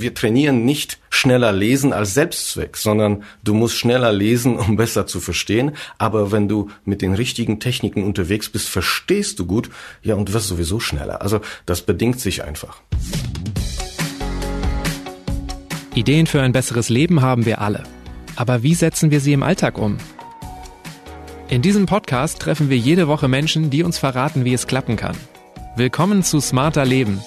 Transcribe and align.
Wir 0.00 0.14
trainieren 0.14 0.64
nicht 0.64 0.98
schneller 1.08 1.52
lesen 1.52 1.92
als 1.92 2.14
Selbstzweck, 2.14 2.76
sondern 2.76 3.22
du 3.42 3.54
musst 3.54 3.76
schneller 3.76 4.12
lesen, 4.12 4.58
um 4.58 4.76
besser 4.76 5.06
zu 5.06 5.20
verstehen. 5.20 5.72
Aber 5.96 6.32
wenn 6.32 6.48
du 6.48 6.70
mit 6.84 7.02
den 7.02 7.14
richtigen 7.14 7.60
Techniken 7.60 8.04
unterwegs 8.04 8.50
bist, 8.50 8.68
verstehst 8.68 9.38
du 9.38 9.46
gut, 9.46 9.70
ja, 10.02 10.14
und 10.14 10.32
wirst 10.32 10.48
sowieso 10.48 10.80
schneller. 10.80 11.22
Also 11.22 11.40
das 11.64 11.82
bedingt 11.82 12.20
sich 12.20 12.44
einfach. 12.44 12.80
Ideen 15.94 16.26
für 16.26 16.42
ein 16.42 16.52
besseres 16.52 16.90
Leben 16.90 17.22
haben 17.22 17.46
wir 17.46 17.62
alle. 17.62 17.84
Aber 18.36 18.62
wie 18.62 18.74
setzen 18.74 19.10
wir 19.10 19.20
sie 19.20 19.32
im 19.32 19.42
Alltag 19.42 19.78
um? 19.78 19.96
In 21.48 21.62
diesem 21.62 21.86
Podcast 21.86 22.40
treffen 22.40 22.68
wir 22.68 22.76
jede 22.76 23.08
Woche 23.08 23.28
Menschen, 23.28 23.70
die 23.70 23.82
uns 23.82 23.96
verraten, 23.96 24.44
wie 24.44 24.52
es 24.52 24.66
klappen 24.66 24.96
kann. 24.96 25.16
Willkommen 25.76 26.22
zu 26.22 26.40
Smarter 26.40 26.84
Leben. 26.84 27.20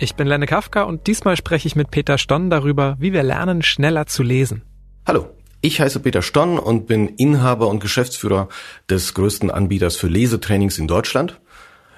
Ich 0.00 0.14
bin 0.14 0.28
Lenne 0.28 0.46
Kafka 0.46 0.84
und 0.84 1.08
diesmal 1.08 1.36
spreche 1.36 1.66
ich 1.66 1.74
mit 1.74 1.90
Peter 1.90 2.18
Stonn 2.18 2.50
darüber, 2.50 2.96
wie 3.00 3.12
wir 3.12 3.24
lernen, 3.24 3.62
schneller 3.62 4.06
zu 4.06 4.22
lesen. 4.22 4.62
Hallo, 5.08 5.26
ich 5.60 5.80
heiße 5.80 5.98
Peter 5.98 6.22
Stonn 6.22 6.56
und 6.56 6.86
bin 6.86 7.08
Inhaber 7.08 7.66
und 7.66 7.80
Geschäftsführer 7.80 8.48
des 8.88 9.12
größten 9.14 9.50
Anbieters 9.50 9.96
für 9.96 10.06
Lesetrainings 10.06 10.78
in 10.78 10.86
Deutschland. 10.86 11.40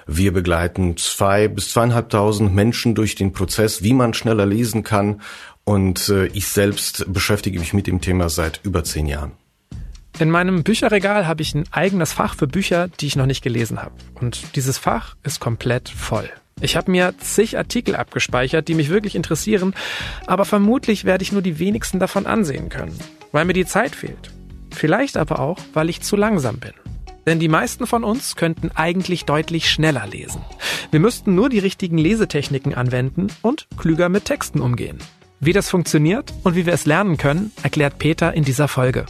Wir 0.07 0.33
begleiten 0.33 0.97
zwei 0.97 1.47
bis 1.47 1.69
zweieinhalbtausend 1.73 2.55
Menschen 2.55 2.95
durch 2.95 3.13
den 3.13 3.33
Prozess, 3.33 3.83
wie 3.83 3.93
man 3.93 4.15
schneller 4.15 4.47
lesen 4.47 4.81
kann. 4.81 5.21
Und 5.63 6.09
äh, 6.09 6.25
ich 6.27 6.47
selbst 6.47 7.05
beschäftige 7.13 7.59
mich 7.59 7.73
mit 7.73 7.85
dem 7.85 8.01
Thema 8.01 8.29
seit 8.29 8.61
über 8.63 8.83
zehn 8.83 9.05
Jahren. 9.05 9.33
In 10.17 10.31
meinem 10.31 10.63
Bücherregal 10.63 11.27
habe 11.27 11.43
ich 11.43 11.53
ein 11.53 11.65
eigenes 11.69 12.13
Fach 12.13 12.35
für 12.35 12.47
Bücher, 12.47 12.87
die 12.87 13.05
ich 13.05 13.15
noch 13.15 13.27
nicht 13.27 13.43
gelesen 13.43 13.79
habe. 13.79 13.93
Und 14.15 14.55
dieses 14.55 14.79
Fach 14.79 15.15
ist 15.23 15.39
komplett 15.39 15.87
voll. 15.87 16.29
Ich 16.61 16.75
habe 16.75 16.91
mir 16.91 17.13
zig 17.19 17.57
Artikel 17.57 17.95
abgespeichert, 17.95 18.67
die 18.67 18.75
mich 18.75 18.89
wirklich 18.89 19.15
interessieren, 19.15 19.73
aber 20.27 20.45
vermutlich 20.45 21.05
werde 21.05 21.23
ich 21.23 21.31
nur 21.31 21.41
die 21.41 21.57
wenigsten 21.57 21.99
davon 21.99 22.27
ansehen 22.27 22.69
können, 22.69 22.97
weil 23.31 23.45
mir 23.45 23.53
die 23.53 23.65
Zeit 23.65 23.95
fehlt. 23.95 24.31
Vielleicht 24.71 25.17
aber 25.17 25.39
auch, 25.39 25.57
weil 25.73 25.89
ich 25.89 26.01
zu 26.01 26.15
langsam 26.15 26.59
bin. 26.59 26.73
Denn 27.25 27.39
die 27.39 27.47
meisten 27.47 27.85
von 27.87 28.03
uns 28.03 28.35
könnten 28.35 28.71
eigentlich 28.73 29.25
deutlich 29.25 29.69
schneller 29.69 30.07
lesen. 30.07 30.41
Wir 30.91 30.99
müssten 30.99 31.35
nur 31.35 31.49
die 31.49 31.59
richtigen 31.59 31.97
Lesetechniken 31.97 32.73
anwenden 32.73 33.27
und 33.41 33.67
klüger 33.77 34.09
mit 34.09 34.25
Texten 34.25 34.59
umgehen. 34.59 34.97
Wie 35.39 35.53
das 35.53 35.69
funktioniert 35.69 36.33
und 36.43 36.55
wie 36.55 36.65
wir 36.65 36.73
es 36.73 36.85
lernen 36.85 37.17
können, 37.17 37.51
erklärt 37.63 37.97
Peter 37.97 38.33
in 38.33 38.43
dieser 38.43 38.67
Folge. 38.67 39.05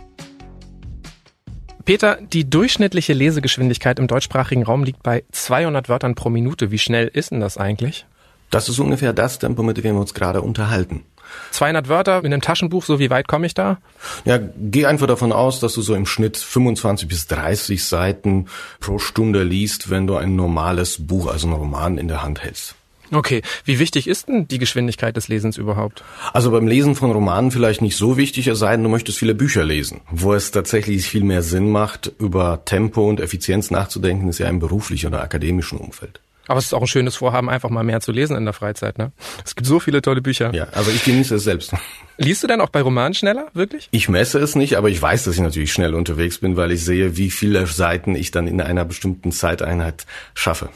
Peter, 1.81 2.17
die 2.21 2.49
durchschnittliche 2.49 3.13
Lesegeschwindigkeit 3.13 3.99
im 3.99 4.07
deutschsprachigen 4.07 4.63
Raum 4.63 4.83
liegt 4.83 5.03
bei 5.03 5.23
200 5.31 5.89
Wörtern 5.89 6.15
pro 6.15 6.29
Minute. 6.29 6.71
Wie 6.71 6.79
schnell 6.79 7.07
ist 7.07 7.31
denn 7.31 7.39
das 7.39 7.57
eigentlich? 7.57 8.05
Das 8.49 8.67
ist 8.67 8.79
ungefähr 8.79 9.13
das 9.13 9.39
Tempo, 9.39 9.63
mit 9.63 9.77
dem 9.77 9.95
wir 9.95 10.01
uns 10.01 10.13
gerade 10.13 10.41
unterhalten. 10.41 11.05
200 11.51 11.87
Wörter 11.87 12.19
in 12.19 12.33
einem 12.33 12.41
Taschenbuch, 12.41 12.83
so 12.83 12.99
wie 12.99 13.09
weit 13.09 13.27
komme 13.27 13.45
ich 13.45 13.53
da? 13.53 13.77
Ja, 14.25 14.39
geh 14.57 14.85
einfach 14.85 15.07
davon 15.07 15.31
aus, 15.31 15.61
dass 15.61 15.73
du 15.73 15.81
so 15.81 15.95
im 15.95 16.05
Schnitt 16.05 16.35
25 16.37 17.07
bis 17.07 17.27
30 17.27 17.85
Seiten 17.85 18.47
pro 18.81 18.99
Stunde 18.99 19.43
liest, 19.43 19.89
wenn 19.89 20.07
du 20.07 20.17
ein 20.17 20.35
normales 20.35 21.07
Buch, 21.07 21.27
also 21.27 21.47
einen 21.47 21.55
Roman 21.55 21.97
in 21.97 22.09
der 22.09 22.23
Hand 22.23 22.43
hältst. 22.43 22.75
Okay, 23.13 23.41
wie 23.65 23.79
wichtig 23.79 24.07
ist 24.07 24.29
denn 24.29 24.47
die 24.47 24.57
Geschwindigkeit 24.57 25.17
des 25.17 25.27
Lesens 25.27 25.57
überhaupt? 25.57 26.03
Also 26.31 26.51
beim 26.51 26.67
Lesen 26.67 26.95
von 26.95 27.11
Romanen 27.11 27.51
vielleicht 27.51 27.81
nicht 27.81 27.97
so 27.97 28.15
wichtig, 28.15 28.47
es 28.47 28.59
sei 28.59 28.71
denn, 28.71 28.83
du 28.83 28.89
möchtest 28.89 29.17
viele 29.17 29.35
Bücher 29.35 29.65
lesen. 29.65 30.01
Wo 30.09 30.33
es 30.33 30.51
tatsächlich 30.51 31.05
viel 31.05 31.23
mehr 31.23 31.41
Sinn 31.41 31.69
macht, 31.69 32.11
über 32.19 32.63
Tempo 32.63 33.07
und 33.09 33.19
Effizienz 33.19 33.69
nachzudenken, 33.69 34.29
ist 34.29 34.39
ja 34.39 34.47
im 34.47 34.59
beruflichen 34.59 35.07
oder 35.07 35.21
akademischen 35.21 35.77
Umfeld. 35.77 36.21
Aber 36.47 36.57
es 36.57 36.65
ist 36.65 36.73
auch 36.73 36.81
ein 36.81 36.87
schönes 36.87 37.15
Vorhaben, 37.15 37.49
einfach 37.49 37.69
mal 37.69 37.83
mehr 37.83 38.01
zu 38.01 38.11
lesen 38.11 38.35
in 38.35 38.45
der 38.45 38.53
Freizeit. 38.53 38.97
Ne? 38.97 39.11
Es 39.45 39.55
gibt 39.55 39.67
so 39.67 39.79
viele 39.79 40.01
tolle 40.01 40.21
Bücher. 40.21 40.53
Ja, 40.53 40.67
also 40.71 40.91
ich 40.91 41.03
genieße 41.03 41.35
es 41.35 41.43
selbst. 41.43 41.73
Liest 42.17 42.43
du 42.43 42.47
denn 42.47 42.61
auch 42.61 42.69
bei 42.69 42.81
Romanen 42.81 43.13
schneller, 43.13 43.47
wirklich? 43.53 43.87
Ich 43.91 44.09
messe 44.09 44.39
es 44.39 44.55
nicht, 44.55 44.75
aber 44.75 44.89
ich 44.89 45.01
weiß, 45.01 45.23
dass 45.25 45.35
ich 45.35 45.41
natürlich 45.41 45.71
schnell 45.71 45.93
unterwegs 45.93 46.39
bin, 46.39 46.57
weil 46.57 46.71
ich 46.71 46.83
sehe, 46.83 47.15
wie 47.17 47.29
viele 47.29 47.67
Seiten 47.67 48.15
ich 48.15 48.31
dann 48.31 48.47
in 48.47 48.59
einer 48.59 48.85
bestimmten 48.85 49.31
Zeiteinheit 49.31 50.05
schaffe. 50.33 50.69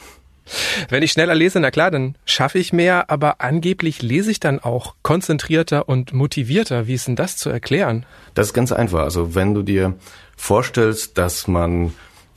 Wenn 0.88 1.02
ich 1.02 1.12
schneller 1.12 1.34
lese, 1.34 1.60
na 1.60 1.70
klar, 1.70 1.90
dann 1.90 2.16
schaffe 2.24 2.58
ich 2.58 2.72
mehr, 2.72 3.10
aber 3.10 3.40
angeblich 3.40 4.02
lese 4.02 4.30
ich 4.30 4.40
dann 4.40 4.60
auch 4.60 4.94
konzentrierter 5.02 5.88
und 5.88 6.12
motivierter. 6.12 6.86
Wie 6.86 6.94
ist 6.94 7.08
denn 7.08 7.16
das 7.16 7.36
zu 7.36 7.50
erklären? 7.50 8.06
Das 8.34 8.48
ist 8.48 8.54
ganz 8.54 8.72
einfach. 8.72 9.00
Also 9.00 9.34
wenn 9.34 9.54
du 9.54 9.62
dir 9.62 9.94
vorstellst, 10.36 11.18
dass 11.18 11.48
man 11.48 11.92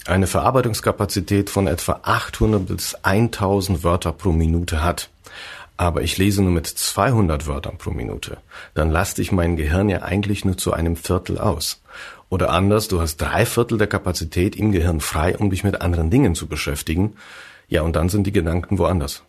eine 0.05 0.27
Verarbeitungskapazität 0.27 1.49
von 1.49 1.67
etwa 1.67 1.99
800 2.03 2.65
bis 2.65 2.95
1000 3.03 3.83
Wörter 3.83 4.11
pro 4.11 4.31
Minute 4.31 4.83
hat, 4.83 5.09
aber 5.77 6.01
ich 6.01 6.17
lese 6.17 6.41
nur 6.41 6.51
mit 6.51 6.67
200 6.67 7.47
Wörtern 7.47 7.77
pro 7.77 7.91
Minute, 7.91 8.37
dann 8.73 8.91
lasse 8.91 9.21
ich 9.21 9.31
mein 9.31 9.55
Gehirn 9.55 9.87
ja 9.87 10.01
eigentlich 10.01 10.43
nur 10.43 10.57
zu 10.57 10.73
einem 10.73 10.95
Viertel 10.95 11.37
aus. 11.37 11.81
Oder 12.27 12.51
anders, 12.51 12.87
du 12.87 12.99
hast 13.01 13.17
drei 13.17 13.45
Viertel 13.45 13.77
der 13.77 13.87
Kapazität 13.87 14.55
im 14.55 14.71
Gehirn 14.71 14.99
frei, 14.99 15.37
um 15.37 15.49
dich 15.49 15.63
mit 15.63 15.81
anderen 15.81 16.09
Dingen 16.09 16.35
zu 16.35 16.47
beschäftigen. 16.47 17.15
Ja, 17.69 17.83
und 17.83 17.95
dann 17.95 18.09
sind 18.09 18.25
die 18.25 18.31
Gedanken 18.31 18.77
woanders. 18.77 19.23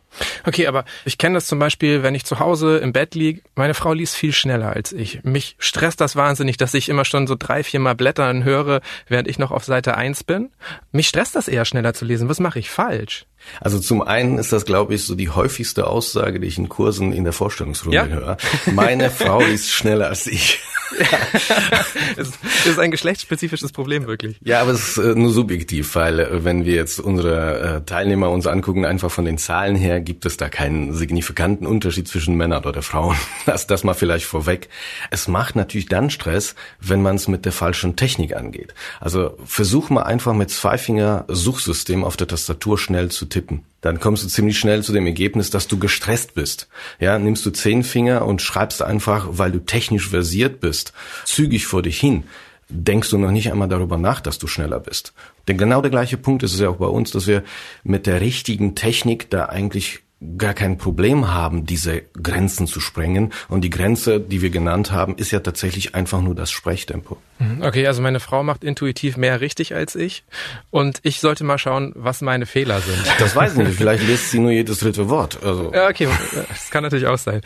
Okay, 0.45 0.67
aber 0.67 0.85
ich 1.05 1.19
kenne 1.19 1.35
das 1.35 1.47
zum 1.47 1.59
Beispiel, 1.59 2.03
wenn 2.03 2.15
ich 2.15 2.25
zu 2.25 2.41
Hause 2.41 2.79
im 2.79 2.93
Bett 2.93 3.15
liege. 3.15 3.43
Meine 3.55 3.75
Frau 3.75 3.93
liest 3.93 4.17
viel 4.17 4.33
schneller 4.33 4.73
als 4.73 4.93
ich. 4.93 5.23
Mich 5.23 5.55
stresst 5.59 6.01
das 6.01 6.17
wahnsinnig, 6.17 6.57
dass 6.57 6.75
ich 6.75 6.89
immer 6.89 7.05
schon 7.05 7.27
so 7.27 7.37
drei, 7.39 7.63
vier 7.63 7.81
Mal 7.81 7.95
blättern 7.95 8.43
höre, 8.43 8.81
während 9.07 9.29
ich 9.29 9.39
noch 9.39 9.53
auf 9.53 9.65
Seite 9.65 9.97
eins 9.97 10.25
bin. 10.25 10.51
Mich 10.91 11.09
stresst 11.09 11.37
das 11.37 11.49
eher 11.49 11.65
schneller 11.65 11.95
zu 11.95 12.05
lesen. 12.05 12.29
Was 12.29 12.41
mache 12.41 12.59
ich 12.59 12.71
falsch? 12.71 13.27
Also 13.61 13.79
zum 13.79 14.03
einen 14.03 14.39
ist 14.39 14.53
das, 14.53 14.65
glaube 14.65 14.95
ich, 14.95 15.05
so 15.05 15.15
die 15.15 15.31
häufigste 15.31 15.87
Aussage, 15.87 16.41
die 16.41 16.49
ich 16.49 16.59
in 16.59 16.69
Kursen 16.69 17.13
in 17.13 17.25
der 17.25 17.33
Vorstellungsrunde 17.33 17.97
ja? 17.97 18.07
höre. 18.07 18.37
Meine 18.73 19.11
Frau 19.11 19.41
ist 19.41 19.71
schneller 19.71 20.09
als 20.09 20.27
ich. 20.27 20.61
es 22.17 22.33
ist 22.67 22.79
ein 22.79 22.91
geschlechtsspezifisches 22.91 23.73
Problem 23.73 24.07
wirklich. 24.07 24.39
Ja, 24.43 24.61
aber 24.61 24.73
es 24.73 24.97
ist 24.97 24.99
äh, 24.99 25.15
nur 25.15 25.31
subjektiv, 25.31 25.95
weil 25.95 26.21
äh, 26.21 26.45
wenn 26.45 26.65
wir 26.65 26.75
jetzt 26.75 27.01
unsere 27.01 27.61
äh, 27.61 27.81
Teilnehmer 27.85 28.31
uns 28.31 28.47
angucken, 28.47 28.85
einfach 28.85 29.11
von 29.11 29.25
den 29.25 29.39
Zahlen 29.39 29.77
her, 29.77 30.01
gibt 30.01 30.27
es 30.27 30.37
da 30.37 30.49
keinen 30.49 30.95
signifikanten 30.95 31.67
Unterschied 31.67 32.09
zwischen 32.09 32.37
Männern 32.37 32.65
oder 32.65 32.83
Frauen. 32.83 33.17
Lass 33.47 33.67
das 33.67 33.85
mal 33.85 33.95
vielleicht 33.95 34.27
vorweg. 34.27 34.69
Es 35.11 35.29
macht 35.29 35.57
natürlich 35.57 35.89
dann 35.89 36.11
Stress, 36.11 36.55
wenn 36.81 37.03
man 37.03 37.17
es 37.17 37.29
mit 37.29 37.45
der 37.45 37.53
falschen 37.53 37.97
Technik 37.97 38.37
angeht. 38.37 38.75
Also 39.01 39.37
versuch 39.45 39.91
mal 39.91 40.03
einfach 40.03 40.35
mit 40.35 40.51
Zweifinger 40.51 41.25
Suchsystem 41.29 42.05
auf 42.05 42.17
der 42.17 42.29
Tastatur 42.29 42.79
schnell 42.79 43.11
zu 43.11 43.27
tippen 43.27 43.65
dann 43.81 44.01
kommst 44.01 44.25
du 44.25 44.29
ziemlich 44.29 44.59
schnell 44.59 44.83
zu 44.83 44.93
dem 44.93 45.07
Ergebnis, 45.07 45.51
dass 45.51 45.69
du 45.69 45.79
gestresst 45.79 46.35
bist. 46.35 46.69
Ja, 46.99 47.19
nimmst 47.19 47.45
du 47.47 47.51
zehn 47.51 47.83
Finger 47.83 48.27
und 48.27 48.43
schreibst 48.43 48.83
einfach, 48.83 49.29
weil 49.31 49.53
du 49.53 49.61
technisch 49.61 50.09
versiert 50.09 50.61
bist, 50.61 50.93
zügig 51.25 51.67
vor 51.67 51.83
dich 51.83 51.99
hin, 51.99 52.25
denkst 52.69 53.11
du 53.11 53.19
noch 53.19 53.31
nicht 53.31 53.51
einmal 53.51 53.69
darüber 53.69 53.99
nach, 53.99 54.21
dass 54.21 54.39
du 54.39 54.47
schneller 54.47 54.81
bist. 54.81 55.13
Denn 55.49 55.59
genau 55.59 55.83
der 55.83 55.91
gleiche 55.91 56.17
Punkt 56.17 56.43
ist 56.43 56.55
es 56.55 56.61
ja 56.61 56.69
auch 56.69 56.77
bei 56.77 56.87
uns, 56.87 57.11
dass 57.11 57.27
wir 57.27 57.43
mit 57.83 58.07
der 58.07 58.21
richtigen 58.21 58.75
Technik 58.75 59.31
da 59.31 59.47
eigentlich 59.47 60.01
gar 60.37 60.53
kein 60.53 60.77
Problem 60.77 61.33
haben, 61.33 61.65
diese 61.65 62.03
Grenzen 62.23 62.67
zu 62.67 62.79
sprengen. 62.81 63.33
Und 63.49 63.63
die 63.63 63.71
Grenze, 63.71 64.21
die 64.21 64.43
wir 64.43 64.51
genannt 64.51 64.93
haben, 64.93 65.17
ist 65.17 65.31
ja 65.31 65.41
tatsächlich 65.41 65.95
einfach 65.95 66.21
nur 66.21 66.35
das 66.35 66.51
Sprechtempo. 66.51 67.17
Mhm. 67.39 67.63
Okay, 67.63 67.87
also 67.87 68.03
meine 68.03 68.21
Frau 68.21 68.43
macht 68.43 68.63
intuitiv 68.63 69.17
mehr 69.17 69.41
richtig 69.41 69.75
als 69.75 69.95
ich. 69.95 70.25
Und 70.71 71.01
ich 71.05 71.21
sollte 71.21 71.45
mal 71.45 71.57
schauen, 71.57 71.93
was 71.97 72.21
meine 72.21 72.47
Fehler 72.47 72.81
sind. 72.81 72.99
Das 73.19 73.37
weiß 73.37 73.53
ich 73.53 73.59
nicht. 73.59 73.77
Vielleicht 73.77 74.07
liest 74.07 74.31
sie 74.31 74.39
nur 74.39 74.51
jedes 74.51 74.79
dritte 74.79 75.09
Wort. 75.09 75.43
Also. 75.43 75.73
Ja, 75.75 75.89
okay. 75.89 76.09
Das 76.49 76.71
kann 76.71 76.83
natürlich 76.83 77.07
auch 77.07 77.19
sein. 77.19 77.43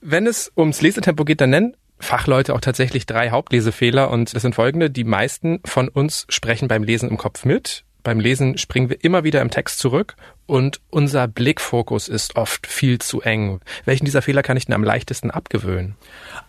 Wenn 0.00 0.26
es 0.26 0.52
ums 0.56 0.80
Lesetempo 0.80 1.24
geht, 1.24 1.40
dann 1.40 1.50
nennen 1.50 1.76
Fachleute 1.98 2.54
auch 2.54 2.60
tatsächlich 2.60 3.06
drei 3.06 3.30
Hauptlesefehler. 3.30 4.10
Und 4.10 4.34
das 4.34 4.42
sind 4.42 4.54
folgende. 4.54 4.90
Die 4.90 5.04
meisten 5.04 5.60
von 5.64 5.88
uns 5.88 6.26
sprechen 6.28 6.68
beim 6.68 6.82
Lesen 6.82 7.10
im 7.10 7.16
Kopf 7.16 7.44
mit 7.44 7.84
beim 8.02 8.20
Lesen 8.20 8.58
springen 8.58 8.90
wir 8.90 9.02
immer 9.04 9.24
wieder 9.24 9.40
im 9.40 9.50
Text 9.50 9.78
zurück 9.78 10.16
und 10.46 10.80
unser 10.90 11.28
Blickfokus 11.28 12.08
ist 12.08 12.36
oft 12.36 12.66
viel 12.66 12.98
zu 12.98 13.20
eng. 13.20 13.60
Welchen 13.84 14.04
dieser 14.04 14.22
Fehler 14.22 14.42
kann 14.42 14.56
ich 14.56 14.66
denn 14.66 14.74
am 14.74 14.84
leichtesten 14.84 15.30
abgewöhnen? 15.30 15.94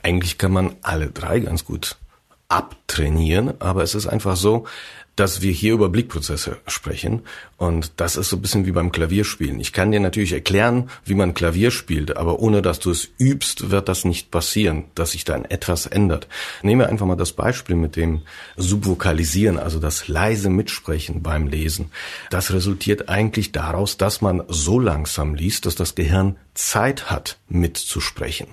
Eigentlich 0.03 0.37
kann 0.37 0.51
man 0.51 0.75
alle 0.81 1.07
drei 1.07 1.39
ganz 1.39 1.65
gut 1.65 1.97
abtrainieren, 2.51 3.53
aber 3.59 3.83
es 3.83 3.95
ist 3.95 4.07
einfach 4.07 4.35
so, 4.35 4.65
dass 5.15 5.41
wir 5.41 5.51
hier 5.51 5.73
über 5.73 5.89
Blickprozesse 5.89 6.57
sprechen. 6.67 7.21
Und 7.57 7.91
das 7.97 8.15
ist 8.15 8.29
so 8.29 8.37
ein 8.37 8.41
bisschen 8.41 8.65
wie 8.65 8.71
beim 8.71 8.91
Klavierspielen. 8.91 9.59
Ich 9.59 9.73
kann 9.73 9.91
dir 9.91 9.99
natürlich 9.99 10.31
erklären, 10.31 10.89
wie 11.05 11.13
man 11.15 11.33
Klavier 11.33 11.69
spielt, 11.69 12.15
aber 12.17 12.39
ohne 12.39 12.61
dass 12.61 12.79
du 12.79 12.91
es 12.91 13.09
übst, 13.19 13.69
wird 13.69 13.89
das 13.89 14.05
nicht 14.05 14.31
passieren, 14.31 14.85
dass 14.95 15.11
sich 15.11 15.23
dann 15.23 15.45
etwas 15.45 15.85
ändert. 15.85 16.27
Nehmen 16.63 16.81
wir 16.81 16.89
einfach 16.89 17.05
mal 17.05 17.17
das 17.17 17.33
Beispiel 17.33 17.75
mit 17.75 17.95
dem 17.95 18.21
Subvokalisieren, 18.55 19.59
also 19.59 19.79
das 19.79 20.07
leise 20.07 20.49
Mitsprechen 20.49 21.21
beim 21.21 21.47
Lesen. 21.47 21.91
Das 22.29 22.53
resultiert 22.53 23.09
eigentlich 23.09 23.51
daraus, 23.51 23.97
dass 23.97 24.21
man 24.21 24.43
so 24.47 24.79
langsam 24.79 25.35
liest, 25.35 25.65
dass 25.65 25.75
das 25.75 25.93
Gehirn 25.93 26.37
Zeit 26.53 27.11
hat, 27.11 27.37
mitzusprechen. 27.49 28.47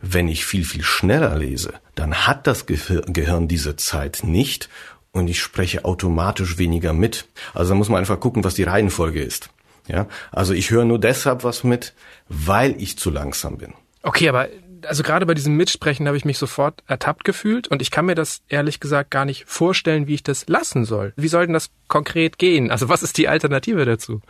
Wenn 0.00 0.28
ich 0.28 0.44
viel, 0.44 0.64
viel 0.64 0.82
schneller 0.82 1.36
lese, 1.36 1.74
dann 1.94 2.26
hat 2.26 2.46
das 2.46 2.66
Gehirn 2.66 3.48
diese 3.48 3.76
Zeit 3.76 4.20
nicht 4.22 4.68
und 5.12 5.28
ich 5.28 5.40
spreche 5.40 5.84
automatisch 5.84 6.58
weniger 6.58 6.92
mit. 6.92 7.26
Also 7.54 7.70
da 7.70 7.74
muss 7.74 7.88
man 7.88 7.98
einfach 7.98 8.20
gucken, 8.20 8.44
was 8.44 8.54
die 8.54 8.62
Reihenfolge 8.62 9.22
ist. 9.22 9.50
Ja, 9.88 10.06
also 10.30 10.52
ich 10.52 10.70
höre 10.70 10.84
nur 10.84 10.98
deshalb 10.98 11.44
was 11.44 11.64
mit, 11.64 11.94
weil 12.28 12.80
ich 12.80 12.98
zu 12.98 13.10
langsam 13.10 13.56
bin. 13.56 13.72
Okay, 14.02 14.28
aber 14.28 14.48
also 14.86 15.02
gerade 15.02 15.26
bei 15.26 15.34
diesem 15.34 15.56
Mitsprechen 15.56 16.06
habe 16.06 16.16
ich 16.16 16.24
mich 16.24 16.38
sofort 16.38 16.82
ertappt 16.86 17.24
gefühlt 17.24 17.68
und 17.68 17.82
ich 17.82 17.90
kann 17.90 18.06
mir 18.06 18.14
das 18.14 18.42
ehrlich 18.48 18.80
gesagt 18.80 19.10
gar 19.10 19.24
nicht 19.24 19.46
vorstellen, 19.46 20.06
wie 20.06 20.14
ich 20.14 20.22
das 20.22 20.46
lassen 20.46 20.84
soll. 20.84 21.14
Wie 21.16 21.28
soll 21.28 21.46
denn 21.46 21.54
das 21.54 21.70
konkret 21.88 22.38
gehen? 22.38 22.70
Also 22.70 22.88
was 22.88 23.02
ist 23.02 23.18
die 23.18 23.28
Alternative 23.28 23.84
dazu? 23.84 24.20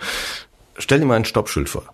Stell 0.79 1.01
dir 1.01 1.07
mal 1.07 1.17
ein 1.17 1.25
Stoppschild 1.25 1.69
vor. 1.69 1.93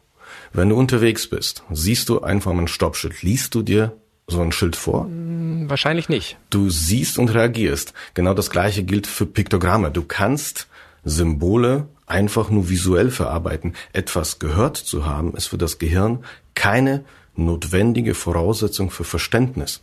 Wenn 0.56 0.69
du 0.69 0.77
unterwegs 0.77 1.27
bist, 1.27 1.65
siehst 1.73 2.09
du 2.09 2.21
einfach 2.21 2.53
ein 2.53 2.69
Stoppschild. 2.69 3.23
Liest 3.23 3.56
du 3.56 3.62
dir 3.62 3.93
so 4.29 4.41
ein 4.41 4.53
Schild 4.53 4.77
vor? 4.77 5.06
Hm, 5.06 5.69
wahrscheinlich 5.69 6.09
nicht. 6.09 6.39
Du 6.49 6.71
siehst 6.71 7.19
und 7.19 7.35
reagierst. 7.35 7.93
Genau 8.15 8.35
das 8.35 8.51
gleiche 8.51 8.85
gilt 8.85 9.09
für 9.09 9.27
Piktogramme. 9.27 9.91
Du 9.91 10.05
kannst 10.05 10.69
Symbole 11.03 11.89
einfach 12.06 12.51
nur 12.51 12.69
visuell 12.69 13.11
verarbeiten. 13.11 13.75
Etwas 13.93 14.39
gehört 14.39 14.77
zu 14.77 15.05
haben, 15.05 15.35
ist 15.35 15.49
für 15.49 15.59
das 15.59 15.79
Gehirn 15.79 16.25
keine 16.55 17.05
notwendige 17.35 18.15
Voraussetzung 18.15 18.93
für 18.93 19.05
Verständnis. 19.05 19.83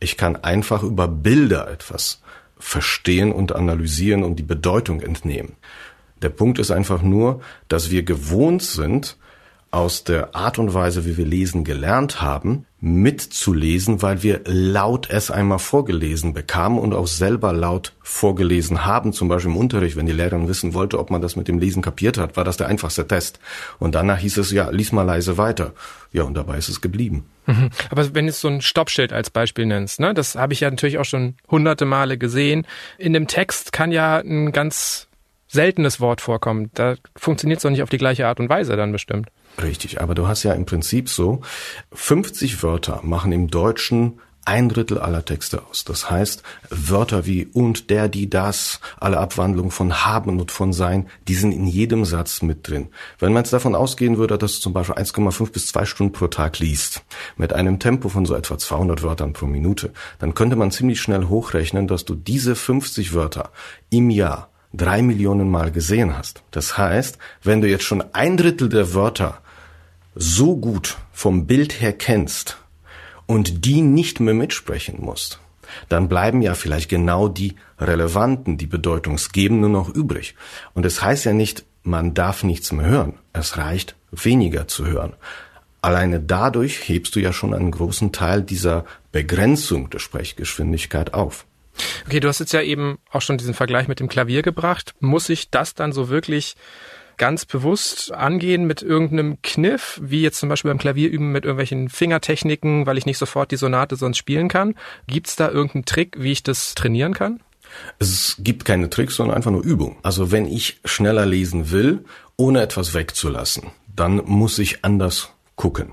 Ich 0.00 0.16
kann 0.16 0.34
einfach 0.34 0.82
über 0.82 1.06
Bilder 1.06 1.70
etwas 1.70 2.22
verstehen 2.58 3.30
und 3.30 3.54
analysieren 3.54 4.24
und 4.24 4.34
die 4.34 4.42
Bedeutung 4.42 5.00
entnehmen. 5.00 5.52
Der 6.22 6.30
Punkt 6.30 6.58
ist 6.58 6.72
einfach 6.72 7.02
nur, 7.02 7.40
dass 7.68 7.92
wir 7.92 8.02
gewohnt 8.02 8.64
sind, 8.64 9.16
aus 9.70 10.04
der 10.04 10.34
Art 10.34 10.58
und 10.58 10.72
Weise, 10.72 11.04
wie 11.04 11.16
wir 11.16 11.26
lesen 11.26 11.62
gelernt 11.62 12.22
haben, 12.22 12.64
mitzulesen, 12.80 14.02
weil 14.02 14.22
wir 14.22 14.40
laut 14.44 15.10
es 15.10 15.30
einmal 15.30 15.58
vorgelesen 15.58 16.32
bekamen 16.32 16.78
und 16.78 16.94
auch 16.94 17.08
selber 17.08 17.52
laut 17.52 17.92
vorgelesen 18.02 18.86
haben. 18.86 19.12
Zum 19.12 19.28
Beispiel 19.28 19.50
im 19.50 19.56
Unterricht, 19.56 19.96
wenn 19.96 20.06
die 20.06 20.12
Lehrerin 20.12 20.48
wissen 20.48 20.74
wollte, 20.74 20.98
ob 20.98 21.10
man 21.10 21.20
das 21.20 21.36
mit 21.36 21.48
dem 21.48 21.58
Lesen 21.58 21.82
kapiert 21.82 22.18
hat, 22.18 22.36
war 22.36 22.44
das 22.44 22.56
der 22.56 22.68
einfachste 22.68 23.06
Test. 23.06 23.40
Und 23.78 23.94
danach 23.94 24.18
hieß 24.18 24.38
es, 24.38 24.52
ja, 24.52 24.70
lies 24.70 24.92
mal 24.92 25.02
leise 25.02 25.36
weiter. 25.38 25.72
Ja, 26.12 26.22
und 26.22 26.34
dabei 26.34 26.56
ist 26.56 26.68
es 26.68 26.80
geblieben. 26.80 27.26
Mhm. 27.46 27.70
Aber 27.90 28.14
wenn 28.14 28.26
du 28.26 28.32
so 28.32 28.48
ein 28.48 28.62
Stoppschild 28.62 29.12
als 29.12 29.28
Beispiel 29.28 29.66
nennst, 29.66 30.00
ne, 30.00 30.14
das 30.14 30.36
habe 30.36 30.52
ich 30.52 30.60
ja 30.60 30.70
natürlich 30.70 30.98
auch 30.98 31.04
schon 31.04 31.34
hunderte 31.50 31.84
Male 31.84 32.16
gesehen. 32.16 32.66
In 32.96 33.12
dem 33.12 33.26
Text 33.26 33.72
kann 33.72 33.90
ja 33.90 34.18
ein 34.18 34.52
ganz 34.52 35.07
seltenes 35.48 36.00
Wort 36.00 36.20
vorkommen. 36.20 36.70
Da 36.74 36.96
funktioniert 37.16 37.58
es 37.58 37.62
doch 37.62 37.70
nicht 37.70 37.82
auf 37.82 37.90
die 37.90 37.98
gleiche 37.98 38.26
Art 38.26 38.38
und 38.38 38.48
Weise 38.48 38.76
dann 38.76 38.92
bestimmt. 38.92 39.28
Richtig, 39.60 40.00
aber 40.00 40.14
du 40.14 40.28
hast 40.28 40.44
ja 40.44 40.52
im 40.52 40.66
Prinzip 40.66 41.08
so, 41.08 41.40
50 41.92 42.62
Wörter 42.62 43.00
machen 43.02 43.32
im 43.32 43.48
Deutschen 43.48 44.20
ein 44.48 44.70
Drittel 44.70 44.98
aller 44.98 45.26
Texte 45.26 45.62
aus. 45.66 45.84
Das 45.84 46.10
heißt, 46.10 46.42
Wörter 46.70 47.26
wie 47.26 47.44
und, 47.44 47.90
der, 47.90 48.08
die, 48.08 48.30
das, 48.30 48.80
alle 48.98 49.18
Abwandlungen 49.18 49.70
von 49.70 50.06
haben 50.06 50.40
und 50.40 50.50
von 50.50 50.72
sein, 50.72 51.06
die 51.28 51.34
sind 51.34 51.52
in 51.52 51.66
jedem 51.66 52.06
Satz 52.06 52.40
mit 52.40 52.66
drin. 52.66 52.88
Wenn 53.18 53.34
man 53.34 53.42
jetzt 53.42 53.52
davon 53.52 53.74
ausgehen 53.74 54.16
würde, 54.16 54.38
dass 54.38 54.54
du 54.54 54.60
zum 54.60 54.72
Beispiel 54.72 54.94
1,5 54.94 55.52
bis 55.52 55.66
2 55.66 55.84
Stunden 55.84 56.12
pro 56.14 56.28
Tag 56.28 56.60
liest, 56.60 57.04
mit 57.36 57.52
einem 57.52 57.78
Tempo 57.78 58.08
von 58.08 58.24
so 58.24 58.34
etwa 58.34 58.56
200 58.56 59.02
Wörtern 59.02 59.34
pro 59.34 59.44
Minute, 59.44 59.92
dann 60.18 60.32
könnte 60.32 60.56
man 60.56 60.70
ziemlich 60.70 61.02
schnell 61.02 61.28
hochrechnen, 61.28 61.86
dass 61.86 62.06
du 62.06 62.14
diese 62.14 62.56
50 62.56 63.12
Wörter 63.12 63.50
im 63.90 64.08
Jahr 64.08 64.48
drei 64.78 65.02
Millionen 65.02 65.50
Mal 65.50 65.70
gesehen 65.70 66.16
hast. 66.16 66.42
Das 66.50 66.78
heißt, 66.78 67.18
wenn 67.42 67.60
du 67.60 67.68
jetzt 67.68 67.84
schon 67.84 68.02
ein 68.14 68.38
Drittel 68.38 68.70
der 68.70 68.94
Wörter 68.94 69.42
so 70.14 70.56
gut 70.56 70.96
vom 71.12 71.46
Bild 71.46 71.80
her 71.80 71.92
kennst 71.92 72.56
und 73.26 73.66
die 73.66 73.82
nicht 73.82 74.20
mehr 74.20 74.34
mitsprechen 74.34 75.00
musst, 75.00 75.38
dann 75.88 76.08
bleiben 76.08 76.40
ja 76.40 76.54
vielleicht 76.54 76.88
genau 76.88 77.28
die 77.28 77.56
relevanten, 77.78 78.56
die 78.56 78.66
bedeutungsgebenden 78.66 79.70
noch 79.70 79.88
übrig. 79.88 80.34
Und 80.74 80.86
es 80.86 80.96
das 80.96 81.04
heißt 81.04 81.24
ja 81.26 81.32
nicht, 81.34 81.64
man 81.82 82.14
darf 82.14 82.42
nichts 82.42 82.72
mehr 82.72 82.86
hören. 82.86 83.14
Es 83.32 83.56
reicht, 83.56 83.94
weniger 84.10 84.66
zu 84.66 84.86
hören. 84.86 85.12
Alleine 85.80 86.20
dadurch 86.20 86.88
hebst 86.88 87.14
du 87.14 87.20
ja 87.20 87.32
schon 87.32 87.54
einen 87.54 87.70
großen 87.70 88.12
Teil 88.12 88.42
dieser 88.42 88.84
Begrenzung 89.12 89.90
der 89.90 90.00
Sprechgeschwindigkeit 90.00 91.14
auf. 91.14 91.46
Okay, 92.06 92.20
du 92.20 92.28
hast 92.28 92.40
jetzt 92.40 92.52
ja 92.52 92.62
eben 92.62 92.98
auch 93.10 93.22
schon 93.22 93.38
diesen 93.38 93.54
Vergleich 93.54 93.88
mit 93.88 94.00
dem 94.00 94.08
Klavier 94.08 94.42
gebracht. 94.42 94.94
Muss 95.00 95.28
ich 95.28 95.50
das 95.50 95.74
dann 95.74 95.92
so 95.92 96.08
wirklich 96.08 96.56
ganz 97.18 97.44
bewusst 97.44 98.12
angehen 98.12 98.66
mit 98.66 98.80
irgendeinem 98.80 99.42
Kniff, 99.42 100.00
wie 100.02 100.22
jetzt 100.22 100.38
zum 100.38 100.48
Beispiel 100.48 100.70
beim 100.70 100.78
Klavierüben 100.78 101.30
mit 101.32 101.44
irgendwelchen 101.44 101.88
Fingertechniken, 101.88 102.86
weil 102.86 102.96
ich 102.96 103.06
nicht 103.06 103.18
sofort 103.18 103.50
die 103.50 103.56
Sonate 103.56 103.96
sonst 103.96 104.18
spielen 104.18 104.48
kann. 104.48 104.74
Gibt 105.06 105.26
es 105.26 105.36
da 105.36 105.48
irgendeinen 105.48 105.84
Trick, 105.84 106.16
wie 106.18 106.32
ich 106.32 106.42
das 106.42 106.74
trainieren 106.74 107.12
kann? 107.12 107.40
Es 107.98 108.36
gibt 108.38 108.64
keine 108.64 108.88
Tricks, 108.88 109.16
sondern 109.16 109.36
einfach 109.36 109.50
nur 109.50 109.62
Übung. 109.62 109.98
Also 110.02 110.32
wenn 110.32 110.46
ich 110.46 110.80
schneller 110.84 111.26
lesen 111.26 111.70
will, 111.70 112.04
ohne 112.36 112.62
etwas 112.62 112.94
wegzulassen, 112.94 113.64
dann 113.94 114.22
muss 114.24 114.58
ich 114.58 114.84
anders 114.84 115.30
gucken. 115.56 115.92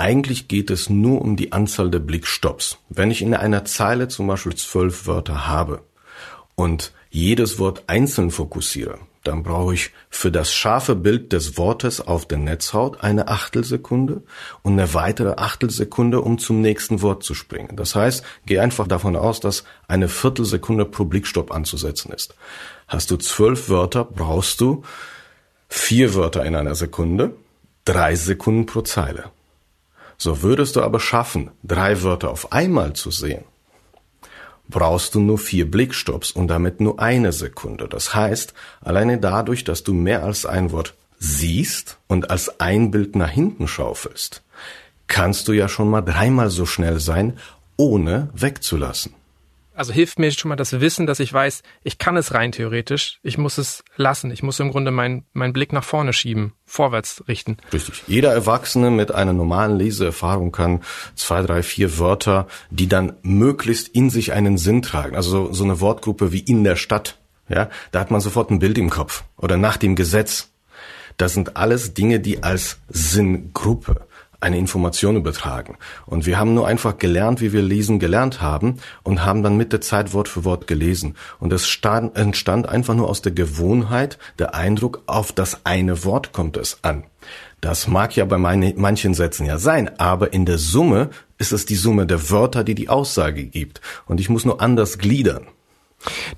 Eigentlich 0.00 0.48
geht 0.48 0.70
es 0.70 0.88
nur 0.88 1.20
um 1.20 1.36
die 1.36 1.52
Anzahl 1.52 1.90
der 1.90 1.98
Blickstopps. 1.98 2.78
Wenn 2.88 3.10
ich 3.10 3.20
in 3.20 3.34
einer 3.34 3.66
Zeile 3.66 4.08
zum 4.08 4.28
Beispiel 4.28 4.54
zwölf 4.54 5.06
Wörter 5.06 5.46
habe 5.46 5.82
und 6.54 6.94
jedes 7.10 7.58
Wort 7.58 7.84
einzeln 7.86 8.30
fokussiere, 8.30 8.98
dann 9.24 9.42
brauche 9.42 9.74
ich 9.74 9.90
für 10.08 10.32
das 10.32 10.54
scharfe 10.54 10.96
Bild 10.96 11.34
des 11.34 11.58
Wortes 11.58 12.00
auf 12.00 12.24
der 12.24 12.38
Netzhaut 12.38 13.04
eine 13.04 13.28
Achtelsekunde 13.28 14.22
und 14.62 14.72
eine 14.72 14.94
weitere 14.94 15.34
Achtelsekunde, 15.34 16.22
um 16.22 16.38
zum 16.38 16.62
nächsten 16.62 17.02
Wort 17.02 17.22
zu 17.22 17.34
springen. 17.34 17.76
Das 17.76 17.94
heißt, 17.94 18.24
geh 18.46 18.58
einfach 18.58 18.88
davon 18.88 19.16
aus, 19.16 19.40
dass 19.40 19.64
eine 19.86 20.08
Viertelsekunde 20.08 20.86
pro 20.86 21.04
Blickstopp 21.04 21.52
anzusetzen 21.52 22.10
ist. 22.10 22.34
Hast 22.88 23.10
du 23.10 23.18
zwölf 23.18 23.68
Wörter, 23.68 24.06
brauchst 24.06 24.62
du 24.62 24.82
vier 25.68 26.14
Wörter 26.14 26.46
in 26.46 26.54
einer 26.54 26.74
Sekunde, 26.74 27.34
drei 27.84 28.14
Sekunden 28.14 28.64
pro 28.64 28.80
Zeile. 28.80 29.24
So 30.22 30.42
würdest 30.42 30.76
du 30.76 30.82
aber 30.82 31.00
schaffen, 31.00 31.50
drei 31.62 32.02
Wörter 32.02 32.30
auf 32.30 32.52
einmal 32.52 32.92
zu 32.92 33.10
sehen, 33.10 33.44
brauchst 34.68 35.14
du 35.14 35.20
nur 35.20 35.38
vier 35.38 35.70
Blickstopps 35.70 36.30
und 36.30 36.48
damit 36.48 36.78
nur 36.78 37.00
eine 37.00 37.32
Sekunde. 37.32 37.88
Das 37.88 38.14
heißt, 38.14 38.52
alleine 38.82 39.16
dadurch, 39.18 39.64
dass 39.64 39.82
du 39.82 39.94
mehr 39.94 40.22
als 40.22 40.44
ein 40.44 40.72
Wort 40.72 40.92
siehst 41.18 41.96
und 42.06 42.28
als 42.28 42.60
ein 42.60 42.90
Bild 42.90 43.16
nach 43.16 43.30
hinten 43.30 43.66
schaufelst, 43.66 44.42
kannst 45.06 45.48
du 45.48 45.52
ja 45.52 45.70
schon 45.70 45.88
mal 45.88 46.02
dreimal 46.02 46.50
so 46.50 46.66
schnell 46.66 47.00
sein, 47.00 47.38
ohne 47.78 48.28
wegzulassen 48.34 49.14
also 49.80 49.94
hilft 49.94 50.18
mir 50.18 50.30
schon 50.30 50.50
mal 50.50 50.56
das 50.56 50.78
Wissen, 50.78 51.06
dass 51.06 51.20
ich 51.20 51.32
weiß, 51.32 51.62
ich 51.84 51.96
kann 51.96 52.18
es 52.18 52.34
rein 52.34 52.52
theoretisch, 52.52 53.18
ich 53.22 53.38
muss 53.38 53.56
es 53.56 53.82
lassen, 53.96 54.30
ich 54.30 54.42
muss 54.42 54.60
im 54.60 54.72
Grunde 54.72 54.90
meinen 54.90 55.24
mein 55.32 55.54
Blick 55.54 55.72
nach 55.72 55.84
vorne 55.84 56.12
schieben, 56.12 56.52
vorwärts 56.66 57.24
richten. 57.28 57.56
Richtig. 57.72 58.02
Jeder 58.06 58.30
Erwachsene 58.30 58.90
mit 58.90 59.10
einer 59.10 59.32
normalen 59.32 59.78
Leseerfahrung 59.78 60.52
kann 60.52 60.82
zwei, 61.14 61.40
drei, 61.40 61.62
vier 61.62 61.98
Wörter, 61.98 62.46
die 62.68 62.88
dann 62.88 63.14
möglichst 63.22 63.88
in 63.88 64.10
sich 64.10 64.34
einen 64.34 64.58
Sinn 64.58 64.82
tragen. 64.82 65.16
Also 65.16 65.50
so, 65.50 65.64
eine 65.64 65.80
Wortgruppe 65.80 66.30
wie 66.30 66.40
in 66.40 66.62
der 66.62 66.76
Stadt, 66.76 67.16
ja, 67.48 67.70
da 67.90 68.00
hat 68.00 68.10
man 68.10 68.20
sofort 68.20 68.50
ein 68.50 68.58
Bild 68.58 68.76
im 68.76 68.90
Kopf. 68.90 69.24
Oder 69.38 69.56
nach 69.56 69.78
dem 69.78 69.96
Gesetz. 69.96 70.50
Das 71.16 71.32
sind 71.32 71.56
alles 71.56 71.94
Dinge, 71.94 72.20
die 72.20 72.42
als 72.42 72.80
Sinngruppe 72.90 74.06
eine 74.40 74.58
Information 74.58 75.16
übertragen. 75.16 75.76
Und 76.06 76.26
wir 76.26 76.38
haben 76.38 76.54
nur 76.54 76.66
einfach 76.66 76.98
gelernt, 76.98 77.40
wie 77.40 77.52
wir 77.52 77.62
lesen 77.62 77.98
gelernt 77.98 78.40
haben 78.40 78.78
und 79.02 79.24
haben 79.24 79.42
dann 79.42 79.56
mit 79.56 79.72
der 79.72 79.80
Zeit 79.80 80.12
Wort 80.12 80.28
für 80.28 80.44
Wort 80.44 80.66
gelesen. 80.66 81.16
Und 81.38 81.52
es 81.52 81.68
stand, 81.68 82.16
entstand 82.16 82.68
einfach 82.68 82.94
nur 82.94 83.08
aus 83.08 83.22
der 83.22 83.32
Gewohnheit 83.32 84.18
der 84.38 84.54
Eindruck, 84.54 85.02
auf 85.06 85.32
das 85.32 85.64
eine 85.64 86.04
Wort 86.04 86.32
kommt 86.32 86.56
es 86.56 86.78
an. 86.82 87.04
Das 87.60 87.88
mag 87.88 88.16
ja 88.16 88.24
bei 88.24 88.38
meine, 88.38 88.72
manchen 88.76 89.12
Sätzen 89.12 89.44
ja 89.44 89.58
sein, 89.58 89.98
aber 89.98 90.32
in 90.32 90.46
der 90.46 90.56
Summe 90.56 91.10
ist 91.36 91.52
es 91.52 91.66
die 91.66 91.74
Summe 91.74 92.06
der 92.06 92.30
Wörter, 92.30 92.64
die 92.64 92.74
die 92.74 92.88
Aussage 92.88 93.44
gibt. 93.44 93.80
Und 94.06 94.20
ich 94.20 94.30
muss 94.30 94.44
nur 94.44 94.62
anders 94.62 94.98
gliedern. 94.98 95.46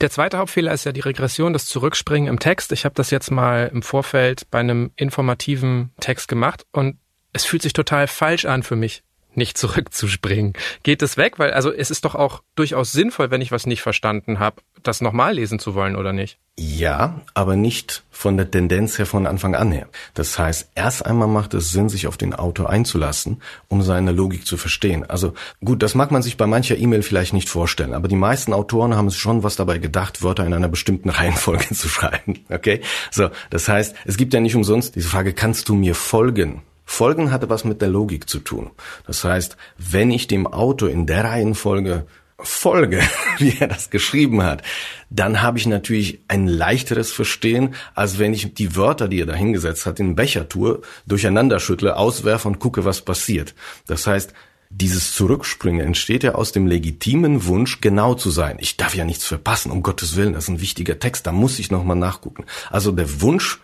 Der 0.01 0.11
zweite 0.11 0.39
Hauptfehler 0.39 0.73
ist 0.73 0.85
ja 0.85 0.93
die 0.93 1.01
Regression, 1.01 1.53
das 1.53 1.67
Zurückspringen 1.67 2.29
im 2.29 2.41
Text. 2.41 2.73
Ich 2.73 2.85
habe 2.85 2.97
das 2.97 3.11
jetzt 3.11 3.31
mal 3.31 3.71
im 3.73 3.83
Vorfeld 3.83 4.51
bei 4.51 4.59
einem 4.59 4.91
informativen 4.97 5.93
Text 6.01 6.27
gemacht 6.27 6.67
und 6.73 6.97
es 7.33 7.45
fühlt 7.45 7.63
sich 7.63 7.73
total 7.73 8.07
falsch 8.07 8.45
an 8.45 8.63
für 8.63 8.77
mich, 8.77 9.03
nicht 9.35 9.59
zurückzuspringen. 9.59 10.53
Geht 10.83 11.03
es 11.03 11.17
weg? 11.17 11.39
Weil 11.39 11.53
also 11.53 11.73
es 11.73 11.91
ist 11.91 12.05
doch 12.05 12.15
auch 12.15 12.43
durchaus 12.55 12.93
sinnvoll, 12.93 13.31
wenn 13.31 13.41
ich 13.41 13.53
was 13.53 13.67
nicht 13.67 13.83
verstanden 13.83 14.39
habe, 14.39 14.63
das 14.83 15.01
nochmal 15.01 15.35
lesen 15.35 15.59
zu 15.59 15.75
wollen, 15.75 15.97
oder 15.97 16.13
nicht? 16.13 16.39
Ja, 16.59 17.23
aber 17.33 17.57
nicht 17.57 18.03
von 18.11 18.37
der 18.37 18.51
Tendenz 18.51 18.99
her 18.99 19.07
von 19.07 19.27
Anfang 19.27 19.55
an 19.55 19.73
her. 19.73 19.89
Das 20.13 20.39
heißt, 20.39 20.73
erst 20.75 21.07
einmal 21.07 21.29
macht 21.29 21.55
es 21.55 21.71
Sinn, 21.71 21.89
sich 21.89 22.07
auf 22.07 22.19
den 22.19 22.35
Autor 22.35 22.69
einzulassen, 22.69 23.41
um 23.69 23.81
seine 23.83 24.13
Logik 24.13 24.47
zu 24.47 24.57
verstehen. 24.57 25.09
Also 25.09 25.33
gut, 25.65 25.83
das 25.83 25.95
mag 25.95 26.11
man 26.11 26.21
sich 26.21 26.37
bei 26.37 26.47
mancher 26.47 26.77
E-Mail 26.77 27.03
vielleicht 27.03 27.33
nicht 27.33 27.49
vorstellen, 27.49 27.95
aber 27.95 28.09
die 28.09 28.17
meisten 28.17 28.53
Autoren 28.53 28.97
haben 28.97 29.11
schon 29.11 29.43
was 29.43 29.57
dabei 29.57 29.79
gedacht, 29.79 30.23
Wörter 30.23 30.45
in 30.45 30.53
einer 30.53 30.69
bestimmten 30.69 31.09
Reihenfolge 31.11 31.75
zu 31.75 31.89
schreiben. 31.89 32.41
Okay? 32.51 32.83
So, 33.11 33.31
das 33.49 33.69
heißt, 33.69 33.95
es 34.05 34.17
gibt 34.17 34.35
ja 34.35 34.41
nicht 34.41 34.57
umsonst 34.57 34.95
diese 34.97 35.09
Frage, 35.09 35.33
kannst 35.33 35.69
du 35.69 35.75
mir 35.75 35.95
folgen? 35.95 36.63
Folgen 36.93 37.31
hatte 37.31 37.49
was 37.49 37.65
mit 37.65 37.81
der 37.81 37.89
Logik 37.89 38.29
zu 38.29 38.39
tun. 38.39 38.71
Das 39.07 39.25
heißt, 39.25 39.57
wenn 39.79 40.11
ich 40.11 40.27
dem 40.27 40.47
Auto 40.47 40.87
in 40.87 41.07
der 41.07 41.25
Reihenfolge 41.25 42.07
folge, 42.39 43.01
wie 43.39 43.57
er 43.59 43.69
das 43.69 43.89
geschrieben 43.89 44.43
hat, 44.43 44.63
dann 45.09 45.41
habe 45.41 45.57
ich 45.57 45.67
natürlich 45.67 46.21
ein 46.29 46.47
leichteres 46.47 47.11
Verstehen, 47.11 47.75
als 47.95 48.19
wenn 48.19 48.35
ich 48.35 48.53
die 48.53 48.77
Wörter, 48.77 49.09
die 49.09 49.21
er 49.21 49.27
da 49.27 49.35
hingesetzt 49.35 49.87
hat, 49.87 50.01
in 50.01 50.09
den 50.09 50.17
Becher 50.17 50.51
tue, 50.51 50.83
durcheinander 51.07 51.61
schüttle, 51.61 51.97
auswerfe 51.97 52.47
und 52.47 52.59
gucke, 52.59 52.85
was 52.85 53.01
passiert. 53.01 53.55
Das 53.87 54.07
heißt, 54.07 54.35
dieses 54.69 55.15
Zurückspringen 55.15 55.87
entsteht 55.87 56.25
ja 56.25 56.35
aus 56.35 56.53
dem 56.53 56.67
legitimen 56.67 57.47
Wunsch, 57.47 57.81
genau 57.81 58.15
zu 58.15 58.31
sein. 58.31 58.59
Ich 58.61 58.77
darf 58.77 58.95
ja 58.95 59.07
nichts 59.07 59.25
verpassen, 59.25 59.73
um 59.73 59.83
Gottes 59.83 60.17
Willen, 60.17 60.35
das 60.35 60.45
ist 60.45 60.51
ein 60.51 60.61
wichtiger 60.61 60.99
Text, 60.99 61.27
da 61.27 61.33
muss 61.33 61.59
ich 61.59 61.71
nochmal 61.71 61.97
nachgucken. 61.97 62.45
Also 62.71 62.93
der 62.93 63.23
Wunsch 63.23 63.61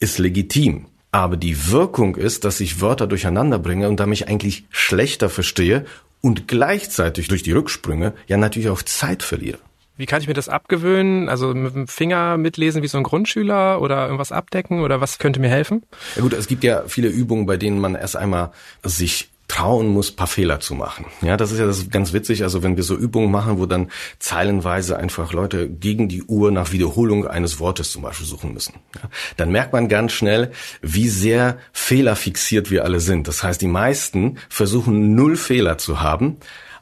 ist 0.00 0.18
legitim. 0.18 0.86
Aber 1.14 1.36
die 1.36 1.70
Wirkung 1.70 2.16
ist, 2.16 2.44
dass 2.44 2.58
ich 2.58 2.80
Wörter 2.80 3.06
durcheinander 3.06 3.60
bringe 3.60 3.88
und 3.88 4.00
damit 4.00 4.18
ich 4.18 4.28
eigentlich 4.28 4.64
schlechter 4.70 5.30
verstehe 5.30 5.84
und 6.20 6.48
gleichzeitig 6.48 7.28
durch 7.28 7.44
die 7.44 7.52
Rücksprünge 7.52 8.14
ja 8.26 8.36
natürlich 8.36 8.68
auch 8.68 8.82
Zeit 8.82 9.22
verliere. 9.22 9.58
Wie 9.96 10.06
kann 10.06 10.20
ich 10.22 10.26
mir 10.26 10.34
das 10.34 10.48
abgewöhnen? 10.48 11.28
Also 11.28 11.54
mit 11.54 11.72
dem 11.72 11.86
Finger 11.86 12.36
mitlesen 12.36 12.82
wie 12.82 12.88
so 12.88 12.98
ein 12.98 13.04
Grundschüler 13.04 13.80
oder 13.80 14.06
irgendwas 14.06 14.32
abdecken 14.32 14.80
oder 14.80 15.00
was 15.00 15.20
könnte 15.20 15.38
mir 15.38 15.50
helfen? 15.50 15.84
Ja 16.16 16.22
gut, 16.22 16.32
es 16.32 16.48
gibt 16.48 16.64
ja 16.64 16.82
viele 16.88 17.06
Übungen, 17.06 17.46
bei 17.46 17.58
denen 17.58 17.78
man 17.78 17.94
erst 17.94 18.16
einmal 18.16 18.50
sich 18.82 19.30
trauen 19.48 19.88
muss, 19.88 20.10
paar 20.10 20.26
Fehler 20.26 20.60
zu 20.60 20.74
machen. 20.74 21.06
Ja, 21.20 21.36
das 21.36 21.52
ist 21.52 21.58
ja 21.58 21.66
das 21.66 21.78
ist 21.78 21.90
ganz 21.90 22.12
witzig. 22.12 22.42
Also 22.42 22.62
wenn 22.62 22.76
wir 22.76 22.82
so 22.82 22.96
Übungen 22.96 23.30
machen, 23.30 23.58
wo 23.58 23.66
dann 23.66 23.90
zeilenweise 24.18 24.96
einfach 24.96 25.32
Leute 25.32 25.68
gegen 25.68 26.08
die 26.08 26.22
Uhr 26.22 26.50
nach 26.50 26.72
Wiederholung 26.72 27.26
eines 27.26 27.60
Wortes 27.60 27.92
zum 27.92 28.02
Beispiel 28.02 28.26
suchen 28.26 28.54
müssen, 28.54 28.74
ja, 28.94 29.08
dann 29.36 29.50
merkt 29.52 29.72
man 29.72 29.88
ganz 29.88 30.12
schnell, 30.12 30.50
wie 30.80 31.08
sehr 31.08 31.58
fehlerfixiert 31.72 32.70
wir 32.70 32.84
alle 32.84 33.00
sind. 33.00 33.28
Das 33.28 33.42
heißt, 33.42 33.60
die 33.60 33.68
meisten 33.68 34.38
versuchen 34.48 35.14
null 35.14 35.36
Fehler 35.36 35.78
zu 35.78 36.00
haben, 36.00 36.38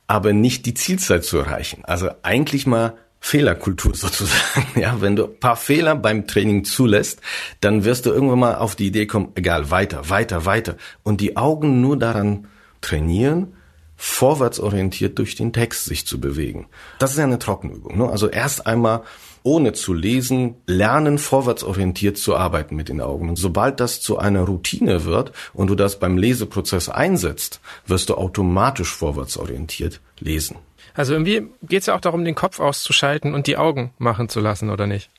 aber 0.07 0.33
nicht 0.33 0.64
die 0.66 0.75
Zielzeit 0.75 1.25
zu 1.25 1.38
erreichen. 1.38 1.85
Also 1.85 2.11
eigentlich 2.23 2.66
mal 2.66 2.95
Fehlerkultur 3.19 3.95
sozusagen. 3.95 4.66
Ja, 4.81 5.00
wenn 5.00 5.16
du 5.16 5.26
paar 5.26 5.57
Fehler 5.57 5.97
beim 5.97 6.26
Training 6.26 6.64
zulässt, 6.64 7.21
dann 7.61 7.85
wirst 7.85 8.07
du 8.07 8.11
irgendwann 8.11 8.40
mal 8.40 8.54
auf 8.57 8.76
die 8.76 8.87
Idee 8.87 9.07
kommen, 9.07 9.33
egal, 9.35 9.71
weiter, 9.71 10.11
weiter, 10.11 10.45
weiter. 10.45 10.76
Und 11.02 11.21
die 11.21 11.37
Augen 11.37 11.81
nur 11.81 11.99
daran 11.99 12.49
trainieren, 12.82 13.54
vorwärtsorientiert 13.96 15.18
durch 15.18 15.36
den 15.36 15.52
Text 15.52 15.84
sich 15.86 16.06
zu 16.06 16.20
bewegen. 16.20 16.66
Das 16.98 17.12
ist 17.12 17.18
ja 17.18 17.24
eine 17.24 17.38
Trockenübung. 17.38 17.96
Ne? 17.96 18.10
Also 18.10 18.28
erst 18.28 18.66
einmal 18.66 19.02
ohne 19.44 19.72
zu 19.72 19.92
lesen, 19.92 20.56
lernen, 20.66 21.18
vorwärtsorientiert 21.18 22.16
zu 22.16 22.36
arbeiten 22.36 22.76
mit 22.76 22.88
den 22.88 23.00
Augen. 23.00 23.28
Und 23.28 23.36
sobald 23.36 23.80
das 23.80 24.00
zu 24.00 24.18
einer 24.18 24.42
Routine 24.42 25.04
wird 25.04 25.32
und 25.52 25.68
du 25.68 25.74
das 25.74 25.98
beim 25.98 26.16
Leseprozess 26.16 26.88
einsetzt, 26.88 27.60
wirst 27.86 28.08
du 28.08 28.14
automatisch 28.14 28.92
vorwärtsorientiert 28.92 30.00
lesen. 30.20 30.56
Also 30.94 31.14
irgendwie 31.14 31.48
geht 31.62 31.80
es 31.80 31.86
ja 31.86 31.94
auch 31.94 32.00
darum, 32.00 32.24
den 32.24 32.34
Kopf 32.34 32.60
auszuschalten 32.60 33.34
und 33.34 33.46
die 33.46 33.56
Augen 33.56 33.92
machen 33.98 34.28
zu 34.28 34.40
lassen, 34.40 34.70
oder 34.70 34.86
nicht? 34.86 35.10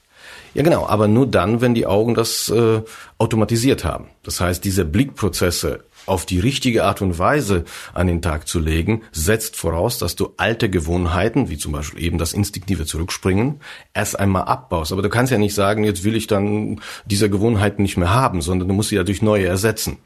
Ja, 0.53 0.63
genau, 0.63 0.87
aber 0.87 1.07
nur 1.07 1.27
dann, 1.27 1.61
wenn 1.61 1.73
die 1.73 1.85
Augen 1.85 2.13
das 2.13 2.49
äh, 2.49 2.81
automatisiert 3.17 3.83
haben. 3.83 4.09
Das 4.23 4.39
heißt, 4.39 4.63
diese 4.63 4.85
Blickprozesse 4.85 5.83
auf 6.05 6.25
die 6.25 6.39
richtige 6.39 6.83
Art 6.83 7.01
und 7.01 7.17
Weise 7.19 7.65
an 7.93 8.07
den 8.07 8.21
Tag 8.21 8.47
zu 8.47 8.59
legen, 8.59 9.03
setzt 9.11 9.55
voraus, 9.55 9.97
dass 9.97 10.15
du 10.15 10.33
alte 10.37 10.69
Gewohnheiten, 10.69 11.49
wie 11.49 11.57
zum 11.57 11.71
Beispiel 11.71 12.03
eben 12.03 12.17
das 12.17 12.33
instinktive 12.33 12.85
Zurückspringen, 12.85 13.61
erst 13.93 14.19
einmal 14.19 14.43
abbaust. 14.43 14.91
Aber 14.91 15.01
du 15.01 15.09
kannst 15.09 15.31
ja 15.31 15.37
nicht 15.37 15.55
sagen, 15.55 15.83
jetzt 15.83 16.03
will 16.03 16.15
ich 16.15 16.27
dann 16.27 16.81
diese 17.05 17.29
Gewohnheiten 17.29 17.81
nicht 17.81 17.97
mehr 17.97 18.13
haben, 18.13 18.41
sondern 18.41 18.67
du 18.67 18.73
musst 18.73 18.89
sie 18.89 18.95
ja 18.95 19.03
durch 19.03 19.21
neue 19.21 19.45
ersetzen. 19.45 19.97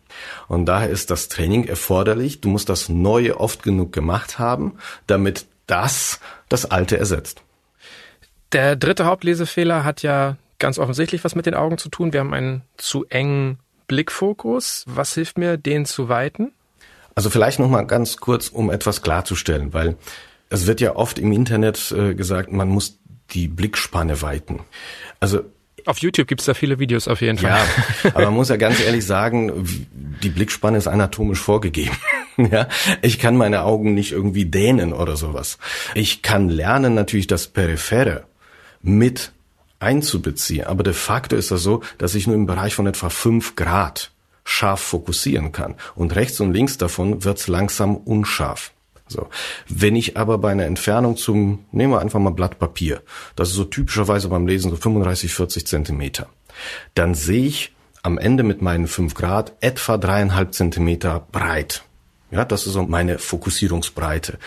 Und 0.48 0.66
daher 0.66 0.90
ist 0.90 1.12
das 1.12 1.28
Training 1.30 1.66
erforderlich. 1.66 2.42
Du 2.42 2.50
musst 2.50 2.70
das 2.70 2.90
Neue 2.90 3.40
oft 3.40 3.64
genug 3.64 3.92
gemacht 3.92 4.40
haben, 4.40 4.74
damit 5.06 5.46
das 5.68 6.20
das 6.50 6.66
Alte 6.66 6.98
ersetzt. 6.98 7.42
Der 8.54 8.76
dritte 8.76 9.06
Hauptlesefehler 9.06 9.84
hat 9.84 10.02
ja 10.02 10.38
ganz 10.60 10.80
offensichtlich 10.80 11.24
was 11.24 11.36
mit 11.36 11.46
den 11.46 11.54
Augen 11.54 11.78
zu 11.78 11.90
tun. 11.90 12.14
Wir 12.14 12.22
haben 12.22 12.34
einen 12.34 12.64
zu 12.78 13.06
engen 13.06 13.60
Blickfokus. 13.88 14.84
Was 14.88 15.14
hilft 15.14 15.38
mir, 15.38 15.58
den 15.58 15.86
zu 15.86 16.10
weiten? 16.10 16.52
Also 17.16 17.30
vielleicht 17.30 17.60
noch 17.60 17.70
mal 17.70 17.84
ganz 17.84 18.18
kurz, 18.18 18.50
um 18.50 18.70
etwas 18.70 19.02
klarzustellen, 19.02 19.74
weil 19.74 19.98
es 20.50 20.68
wird 20.68 20.82
ja 20.82 20.96
oft 20.96 21.20
im 21.20 21.32
Internet 21.32 21.92
äh, 21.92 22.14
gesagt, 22.14 22.52
man 22.52 22.70
muss 22.70 23.00
die 23.32 23.48
Blickspanne 23.48 24.22
weiten. 24.22 24.62
Also 25.20 25.42
auf 25.86 26.00
YouTube 26.00 26.28
gibt's 26.28 26.46
da 26.46 26.54
viele 26.54 26.80
Videos 26.80 27.08
auf 27.08 27.22
jeden 27.22 27.38
Fall. 27.38 27.52
Ja, 28.04 28.12
aber 28.14 28.26
man 28.26 28.34
muss 28.34 28.50
ja 28.50 28.56
ganz 28.58 28.80
ehrlich 28.82 29.06
sagen, 29.06 29.66
die 30.22 30.30
Blickspanne 30.30 30.78
ist 30.78 30.88
anatomisch 30.88 31.40
vorgegeben. 31.40 31.96
ja, 32.38 32.68
ich 33.02 33.20
kann 33.20 33.38
meine 33.38 33.64
Augen 33.64 33.94
nicht 33.94 34.12
irgendwie 34.12 34.46
dehnen 34.46 34.94
oder 34.94 35.16
sowas. 35.16 35.58
Ich 35.96 36.22
kann 36.22 36.50
lernen 36.50 36.94
natürlich 36.94 37.28
das 37.28 37.48
Periphere 37.48 38.26
mit 38.82 39.32
einzubeziehen. 39.80 40.66
Aber 40.66 40.84
de 40.84 40.94
facto 40.94 41.36
ist 41.36 41.52
das 41.52 41.64
so, 41.64 41.82
dass 41.98 42.16
ich 42.16 42.28
nur 42.28 42.36
im 42.36 42.46
Bereich 42.46 42.76
von 42.76 42.88
etwa 42.88 43.10
fünf 43.10 43.56
Grad 43.56 44.12
scharf 44.44 44.80
fokussieren 44.80 45.52
kann. 45.52 45.76
Und 45.96 46.16
rechts 46.16 46.40
und 46.40 46.54
links 46.54 46.78
davon 46.78 47.24
wird's 47.24 47.48
langsam 47.48 47.98
unscharf. 47.98 48.72
So. 49.08 49.28
Wenn 49.68 49.96
ich 49.96 50.18
aber 50.18 50.38
bei 50.38 50.52
einer 50.52 50.66
Entfernung 50.66 51.18
zum, 51.18 51.66
nehmen 51.72 51.94
wir 51.94 52.02
einfach 52.02 52.20
mal 52.20 52.32
Blatt 52.32 52.60
Papier, 52.60 53.02
das 53.36 53.50
ist 53.50 53.56
so 53.56 53.64
typischerweise 53.64 54.28
beim 54.30 54.48
Lesen 54.48 54.70
so 54.72 54.78
35, 54.78 55.34
40 55.34 55.68
Zentimeter, 55.68 56.28
dann 56.94 57.14
sehe 57.14 57.46
ich 57.46 57.74
am 58.04 58.18
Ende 58.18 58.44
mit 58.44 58.62
meinen 58.62 58.88
fünf 58.88 59.16
Grad 59.16 59.54
etwa 59.60 59.98
dreieinhalb 59.98 60.54
Zentimeter 60.54 61.26
breit. 61.32 61.84
Ja, 62.32 62.46
das 62.46 62.68
ist 62.68 62.74
so 62.74 62.84
meine 62.84 63.20
Fokussierungsbreite. 63.20 64.40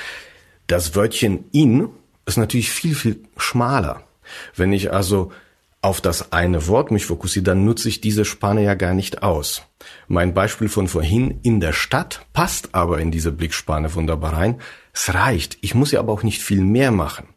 Das 0.66 0.94
Wörtchen 0.94 1.44
in 1.52 1.88
ist 2.26 2.36
natürlich 2.36 2.70
viel, 2.70 2.94
viel 2.94 3.24
schmaler. 3.36 4.02
Wenn 4.54 4.72
ich 4.72 4.92
also 4.92 5.32
auf 5.82 6.00
das 6.00 6.32
eine 6.32 6.66
Wort 6.66 6.90
mich 6.90 7.06
fokussiere, 7.06 7.44
dann 7.44 7.64
nutze 7.64 7.88
ich 7.88 8.00
diese 8.00 8.24
Spanne 8.24 8.62
ja 8.62 8.74
gar 8.74 8.92
nicht 8.92 9.22
aus. 9.22 9.62
Mein 10.08 10.34
Beispiel 10.34 10.68
von 10.68 10.88
vorhin 10.88 11.40
in 11.42 11.60
der 11.60 11.72
Stadt 11.72 12.26
passt 12.32 12.74
aber 12.74 13.00
in 13.00 13.10
diese 13.10 13.32
Blickspanne 13.32 13.94
wunderbar 13.94 14.34
rein. 14.34 14.60
Es 14.92 15.14
reicht. 15.14 15.56
Ich 15.62 15.74
muss 15.74 15.92
ja 15.92 16.00
aber 16.00 16.12
auch 16.12 16.22
nicht 16.22 16.42
viel 16.42 16.60
mehr 16.60 16.90
machen. 16.90 17.28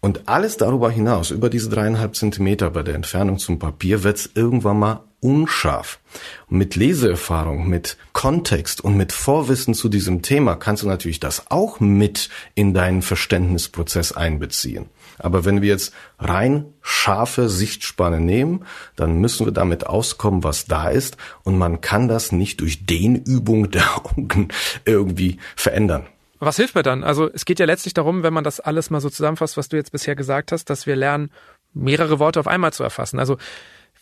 Und 0.00 0.28
alles 0.28 0.56
darüber 0.56 0.90
hinaus, 0.90 1.30
über 1.30 1.48
diese 1.48 1.70
dreieinhalb 1.70 2.16
Zentimeter 2.16 2.70
bei 2.70 2.82
der 2.82 2.96
Entfernung 2.96 3.38
zum 3.38 3.58
Papier, 3.58 4.02
wird's 4.02 4.28
irgendwann 4.34 4.78
mal 4.78 5.04
unscharf. 5.20 6.00
mit 6.48 6.74
Leseerfahrung, 6.74 7.68
mit 7.68 7.96
Kontext 8.12 8.82
und 8.82 8.96
mit 8.96 9.12
Vorwissen 9.12 9.72
zu 9.72 9.88
diesem 9.88 10.20
Thema 10.20 10.56
kannst 10.56 10.82
du 10.82 10.88
natürlich 10.88 11.20
das 11.20 11.50
auch 11.50 11.78
mit 11.78 12.28
in 12.56 12.74
deinen 12.74 13.02
Verständnisprozess 13.02 14.12
einbeziehen. 14.12 14.86
Aber 15.18 15.44
wenn 15.44 15.62
wir 15.62 15.68
jetzt 15.68 15.92
rein 16.18 16.66
scharfe 16.80 17.48
Sichtspanne 17.48 18.20
nehmen, 18.20 18.64
dann 18.96 19.18
müssen 19.20 19.46
wir 19.46 19.52
damit 19.52 19.86
auskommen, 19.86 20.44
was 20.44 20.66
da 20.66 20.88
ist. 20.88 21.16
Und 21.42 21.58
man 21.58 21.80
kann 21.80 22.08
das 22.08 22.32
nicht 22.32 22.60
durch 22.60 22.86
Dehnübung 22.86 23.70
der 23.70 23.96
Augen 23.96 24.48
irgendwie 24.84 25.38
verändern. 25.56 26.06
Was 26.38 26.56
hilft 26.56 26.74
mir 26.74 26.82
dann? 26.82 27.04
Also 27.04 27.30
es 27.32 27.44
geht 27.44 27.60
ja 27.60 27.66
letztlich 27.66 27.94
darum, 27.94 28.24
wenn 28.24 28.32
man 28.32 28.42
das 28.42 28.58
alles 28.58 28.90
mal 28.90 29.00
so 29.00 29.08
zusammenfasst, 29.08 29.56
was 29.56 29.68
du 29.68 29.76
jetzt 29.76 29.92
bisher 29.92 30.16
gesagt 30.16 30.50
hast, 30.50 30.70
dass 30.70 30.86
wir 30.86 30.96
lernen, 30.96 31.30
mehrere 31.72 32.18
Worte 32.18 32.40
auf 32.40 32.48
einmal 32.48 32.72
zu 32.72 32.82
erfassen. 32.82 33.20
Also 33.20 33.38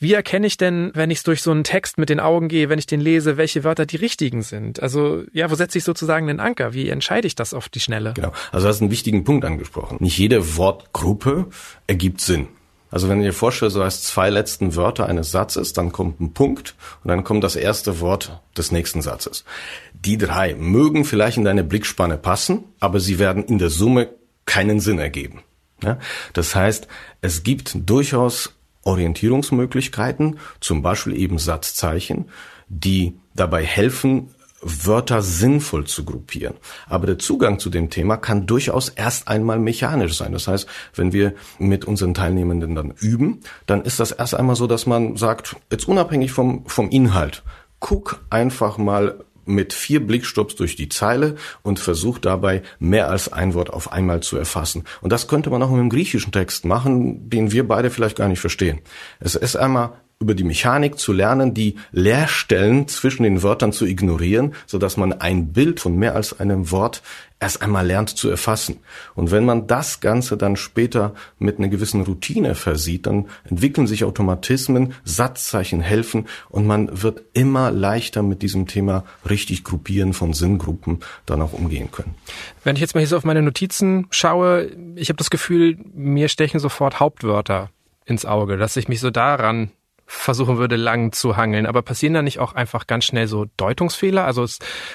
wie 0.00 0.14
erkenne 0.14 0.46
ich 0.46 0.56
denn, 0.56 0.90
wenn 0.94 1.10
ich 1.10 1.22
durch 1.22 1.42
so 1.42 1.50
einen 1.50 1.62
Text 1.62 1.98
mit 1.98 2.08
den 2.08 2.20
Augen 2.20 2.48
gehe, 2.48 2.70
wenn 2.70 2.78
ich 2.78 2.86
den 2.86 3.00
lese, 3.00 3.36
welche 3.36 3.64
Wörter 3.64 3.84
die 3.84 3.96
richtigen 3.96 4.42
sind? 4.42 4.82
Also 4.82 5.24
ja, 5.32 5.50
wo 5.50 5.54
setze 5.54 5.76
ich 5.76 5.84
sozusagen 5.84 6.26
den 6.26 6.40
Anker? 6.40 6.72
Wie 6.72 6.88
entscheide 6.88 7.26
ich 7.26 7.34
das 7.34 7.52
auf 7.52 7.68
die 7.68 7.80
Schnelle? 7.80 8.14
Genau. 8.14 8.32
Also 8.50 8.64
du 8.64 8.70
hast 8.70 8.80
einen 8.80 8.90
wichtigen 8.90 9.24
Punkt 9.24 9.44
angesprochen. 9.44 9.98
Nicht 10.00 10.16
jede 10.16 10.56
Wortgruppe 10.56 11.48
ergibt 11.86 12.22
Sinn. 12.22 12.48
Also 12.90 13.08
wenn 13.08 13.18
du 13.18 13.24
dir 13.24 13.34
vorstellst, 13.34 13.76
du 13.76 13.84
hast 13.84 14.06
zwei 14.06 14.30
letzten 14.30 14.74
Wörter 14.74 15.06
eines 15.06 15.30
Satzes, 15.30 15.74
dann 15.74 15.92
kommt 15.92 16.18
ein 16.20 16.32
Punkt 16.32 16.74
und 17.04 17.08
dann 17.08 17.22
kommt 17.22 17.44
das 17.44 17.54
erste 17.54 18.00
Wort 18.00 18.40
des 18.56 18.72
nächsten 18.72 19.02
Satzes. 19.02 19.44
Die 19.92 20.18
drei 20.18 20.54
mögen 20.54 21.04
vielleicht 21.04 21.36
in 21.36 21.44
deine 21.44 21.62
Blickspanne 21.62 22.16
passen, 22.16 22.64
aber 22.80 23.00
sie 23.00 23.18
werden 23.18 23.44
in 23.44 23.58
der 23.58 23.70
Summe 23.70 24.08
keinen 24.46 24.80
Sinn 24.80 24.98
ergeben. 24.98 25.42
Ja? 25.82 25.98
Das 26.32 26.54
heißt, 26.54 26.88
es 27.20 27.42
gibt 27.42 27.88
durchaus 27.88 28.54
Orientierungsmöglichkeiten, 28.84 30.38
zum 30.60 30.82
Beispiel 30.82 31.16
eben 31.16 31.38
Satzzeichen, 31.38 32.30
die 32.68 33.18
dabei 33.34 33.64
helfen, 33.64 34.30
Wörter 34.62 35.22
sinnvoll 35.22 35.86
zu 35.86 36.04
gruppieren. 36.04 36.54
Aber 36.86 37.06
der 37.06 37.18
Zugang 37.18 37.58
zu 37.58 37.70
dem 37.70 37.88
Thema 37.88 38.16
kann 38.16 38.46
durchaus 38.46 38.90
erst 38.90 39.28
einmal 39.28 39.58
mechanisch 39.58 40.16
sein. 40.16 40.32
Das 40.32 40.48
heißt, 40.48 40.68
wenn 40.94 41.12
wir 41.12 41.34
mit 41.58 41.86
unseren 41.86 42.14
Teilnehmenden 42.14 42.74
dann 42.74 42.90
üben, 42.90 43.40
dann 43.66 43.82
ist 43.82 44.00
das 44.00 44.12
erst 44.12 44.34
einmal 44.34 44.56
so, 44.56 44.66
dass 44.66 44.86
man 44.86 45.16
sagt, 45.16 45.56
jetzt 45.70 45.88
unabhängig 45.88 46.32
vom, 46.32 46.66
vom 46.66 46.90
Inhalt, 46.90 47.42
guck 47.78 48.22
einfach 48.28 48.76
mal 48.76 49.24
mit 49.54 49.72
vier 49.72 50.04
Blickstops 50.04 50.56
durch 50.56 50.76
die 50.76 50.88
Zeile 50.88 51.36
und 51.62 51.78
versucht 51.78 52.24
dabei 52.24 52.62
mehr 52.78 53.08
als 53.08 53.32
ein 53.32 53.54
Wort 53.54 53.70
auf 53.70 53.92
einmal 53.92 54.20
zu 54.22 54.36
erfassen. 54.36 54.84
Und 55.00 55.12
das 55.12 55.28
könnte 55.28 55.50
man 55.50 55.62
auch 55.62 55.70
mit 55.70 55.80
einem 55.80 55.90
griechischen 55.90 56.32
Text 56.32 56.64
machen, 56.64 57.28
den 57.28 57.52
wir 57.52 57.66
beide 57.66 57.90
vielleicht 57.90 58.16
gar 58.16 58.28
nicht 58.28 58.40
verstehen. 58.40 58.80
Es 59.18 59.34
ist 59.34 59.56
einmal 59.56 59.92
über 60.22 60.34
die 60.34 60.44
Mechanik 60.44 60.98
zu 60.98 61.14
lernen, 61.14 61.54
die 61.54 61.76
Leerstellen 61.92 62.86
zwischen 62.88 63.22
den 63.22 63.42
Wörtern 63.42 63.72
zu 63.72 63.86
ignorieren, 63.86 64.52
so 64.66 64.76
dass 64.76 64.98
man 64.98 65.14
ein 65.14 65.54
Bild 65.54 65.80
von 65.80 65.96
mehr 65.96 66.14
als 66.14 66.38
einem 66.38 66.70
Wort 66.70 67.02
erst 67.40 67.62
einmal 67.62 67.86
lernt 67.86 68.10
zu 68.10 68.28
erfassen. 68.28 68.80
Und 69.14 69.30
wenn 69.30 69.46
man 69.46 69.66
das 69.66 70.00
Ganze 70.00 70.36
dann 70.36 70.56
später 70.56 71.14
mit 71.38 71.58
einer 71.58 71.68
gewissen 71.68 72.02
Routine 72.02 72.54
versieht, 72.54 73.06
dann 73.06 73.28
entwickeln 73.48 73.86
sich 73.86 74.04
Automatismen, 74.04 74.92
Satzzeichen 75.04 75.80
helfen 75.80 76.26
und 76.50 76.66
man 76.66 77.02
wird 77.02 77.22
immer 77.32 77.70
leichter 77.70 78.22
mit 78.22 78.42
diesem 78.42 78.66
Thema 78.66 79.04
richtig 79.26 79.64
gruppieren 79.64 80.12
von 80.12 80.34
Sinngruppen 80.34 80.98
dann 81.24 81.40
auch 81.40 81.54
umgehen 81.54 81.90
können. 81.92 82.14
Wenn 82.62 82.76
ich 82.76 82.82
jetzt 82.82 82.94
mal 82.94 83.00
hier 83.00 83.08
so 83.08 83.16
auf 83.16 83.24
meine 83.24 83.40
Notizen 83.40 84.06
schaue, 84.10 84.70
ich 84.96 85.08
habe 85.08 85.16
das 85.16 85.30
Gefühl, 85.30 85.78
mir 85.94 86.28
stechen 86.28 86.60
sofort 86.60 87.00
Hauptwörter 87.00 87.70
ins 88.04 88.26
Auge, 88.26 88.58
dass 88.58 88.76
ich 88.76 88.86
mich 88.86 89.00
so 89.00 89.08
daran 89.08 89.70
versuchen 90.10 90.58
würde, 90.58 90.76
lang 90.76 91.12
zu 91.12 91.36
hangeln. 91.36 91.66
Aber 91.66 91.82
passieren 91.82 92.14
da 92.14 92.22
nicht 92.22 92.40
auch 92.40 92.52
einfach 92.52 92.86
ganz 92.86 93.04
schnell 93.04 93.28
so 93.28 93.46
Deutungsfehler? 93.56 94.24
Also, 94.24 94.44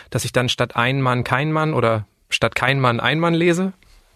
dass 0.09 0.25
ich 0.25 0.33
dann 0.33 0.49
statt 0.49 0.75
ein 0.75 1.01
Mann 1.01 1.23
kein 1.23 1.51
Mann 1.51 1.73
oder 1.73 2.05
statt 2.29 2.53
kein 2.53 2.79
Mann 2.79 2.99
ein 2.99 3.19
Mann 3.19 3.33
lese? 3.33 3.73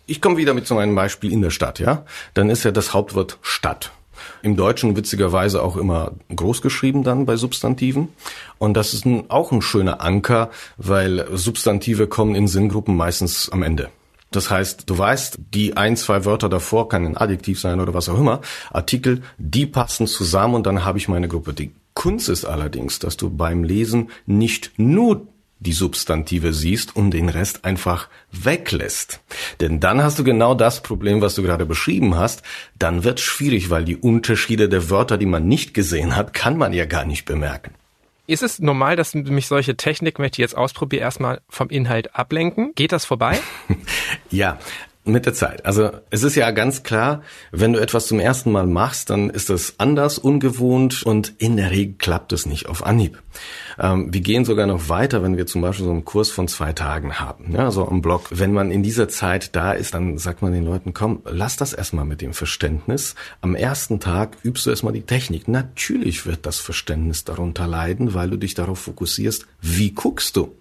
Ich 0.08 0.22
komme 0.22 0.38
wieder 0.38 0.54
mit 0.54 0.68
so 0.68 0.78
einem 0.78 0.96
Beispiel 0.96 1.32
in 1.32 1.42
der 1.42 1.52
Stadt, 1.52 1.80
ja? 1.80 2.06
Dann 2.34 2.50
ist 2.50 2.64
ja 2.66 2.72
das 2.72 2.94
Hauptwort 2.94 3.38
Stadt. 3.42 3.92
Im 4.42 4.58
Deutschen 4.58 4.98
witzigerweise 4.98 5.64
auch 5.64 5.78
immer 5.78 6.12
groß 6.36 6.62
geschrieben 6.62 7.04
dann 7.04 7.26
bei 7.26 7.38
Substantiven. 7.38 8.10
Und 8.58 8.74
das 8.74 8.94
ist 8.94 9.06
auch 9.30 9.54
ein 9.54 9.62
schöner 9.62 10.02
Anker, 10.02 10.50
weil 10.76 11.26
Substantive 11.32 12.08
kommen 12.08 12.36
in 12.36 12.48
Sinngruppen 12.50 12.98
meistens 12.98 13.50
am 13.50 13.64
Ende. 13.64 13.90
Das 14.32 14.50
heißt, 14.50 14.90
du 14.90 14.98
weißt, 14.98 15.40
die 15.54 15.76
ein, 15.76 15.98
zwei 15.98 16.26
Wörter 16.26 16.50
davor 16.50 16.90
kann 16.90 17.06
ein 17.06 17.18
Adjektiv 17.18 17.60
sein 17.60 17.80
oder 17.80 17.94
was 17.94 18.10
auch 18.10 18.20
immer, 18.20 18.42
Artikel, 18.72 19.22
die 19.38 19.66
passen 19.66 20.08
zusammen 20.08 20.56
und 20.56 20.66
dann 20.68 20.86
habe 20.86 20.98
ich 20.98 21.08
meine 21.08 21.28
Gruppe. 21.28 21.54
Die 21.54 21.72
Kunst 21.94 22.30
ist 22.30 22.46
allerdings, 22.46 23.00
dass 23.00 23.18
du 23.18 23.30
beim 23.30 23.64
Lesen 23.64 24.10
nicht 24.26 24.72
nur 24.78 25.28
die 25.60 25.74
Substantive 25.74 26.54
siehst 26.54 26.96
und 26.96 27.12
den 27.12 27.28
Rest 27.28 27.66
einfach 27.66 28.08
weglässt. 28.32 29.20
Denn 29.60 29.80
dann 29.80 30.02
hast 30.02 30.18
du 30.18 30.24
genau 30.24 30.56
das 30.56 30.82
Problem, 30.82 31.22
was 31.22 31.36
du 31.36 31.44
gerade 31.44 31.66
beschrieben 31.66 32.16
hast. 32.16 32.44
Dann 32.78 33.04
wird 33.04 33.20
schwierig, 33.20 33.70
weil 33.70 33.84
die 33.84 33.98
Unterschiede 33.98 34.70
der 34.70 34.90
Wörter, 34.90 35.18
die 35.18 35.26
man 35.26 35.48
nicht 35.48 35.74
gesehen 35.74 36.16
hat, 36.16 36.34
kann 36.34 36.58
man 36.58 36.72
ja 36.72 36.86
gar 36.86 37.04
nicht 37.04 37.26
bemerken. 37.26 37.74
Ist 38.30 38.44
es 38.44 38.60
normal, 38.60 38.96
dass 38.96 39.16
mich 39.16 39.48
solche 39.48 39.76
Technik, 39.76 40.20
möchte 40.20 40.36
ich 40.36 40.44
jetzt 40.44 40.56
ausprobieren, 40.56 41.02
erstmal 41.02 41.42
vom 41.50 41.70
Inhalt 41.70 42.16
ablenken? 42.16 42.74
Geht 42.76 42.92
das 42.92 43.04
vorbei? 43.04 43.40
ja, 44.30 44.60
mit 45.12 45.26
der 45.26 45.34
Zeit. 45.34 45.66
Also 45.66 45.92
es 46.10 46.24
ist 46.24 46.36
ja 46.36 46.52
ganz 46.52 46.84
klar, 46.84 47.22
wenn 47.52 47.74
du 47.74 47.80
etwas 47.80 48.08
zum 48.08 48.20
ersten 48.20 48.52
Mal 48.52 48.68
machst, 48.68 49.10
dann 49.10 49.30
ist 49.30 49.50
es 49.50 49.76
anders, 49.78 50.18
ungewohnt 50.18 51.04
und 51.04 51.34
in 51.38 51.58
der 51.58 51.72
Regel 51.72 51.96
klappt 51.98 52.34
es 52.34 52.46
nicht 52.46 52.68
auf 52.68 52.86
Anhieb. 52.86 53.22
Ähm, 53.80 54.14
wir 54.14 54.22
gehen 54.22 54.46
sogar 54.46 54.68
noch 54.68 54.90
weiter, 54.90 55.24
wenn 55.24 55.38
wir 55.38 55.46
zum 55.46 55.62
Beispiel 55.62 55.86
so 55.86 55.92
einen 55.92 56.06
Kurs 56.06 56.30
von 56.30 56.48
zwei 56.48 56.74
Tagen 56.74 57.20
haben, 57.20 57.54
ja, 57.54 57.72
so 57.72 57.88
am 57.88 58.02
Blog. 58.02 58.28
Wenn 58.30 58.54
man 58.54 58.72
in 58.72 58.84
dieser 58.84 59.08
Zeit 59.08 59.56
da 59.56 59.72
ist, 59.72 59.94
dann 59.94 60.18
sagt 60.18 60.42
man 60.42 60.52
den 60.52 60.66
Leuten, 60.66 60.94
komm, 60.94 61.22
lass 61.26 61.58
das 61.58 61.74
erstmal 61.74 62.06
mit 62.06 62.22
dem 62.22 62.34
Verständnis. 62.34 63.16
Am 63.42 63.56
ersten 63.56 64.00
Tag 64.00 64.38
übst 64.44 64.66
du 64.66 64.70
erstmal 64.70 64.94
die 64.94 65.04
Technik. 65.04 65.48
Natürlich 65.48 66.26
wird 66.26 66.46
das 66.46 66.60
Verständnis 66.60 67.24
darunter 67.24 67.68
leiden, 67.68 68.14
weil 68.14 68.30
du 68.30 68.38
dich 68.38 68.54
darauf 68.54 68.80
fokussierst, 68.80 69.46
wie 69.62 69.92
guckst 69.92 70.36
du. 70.36 70.59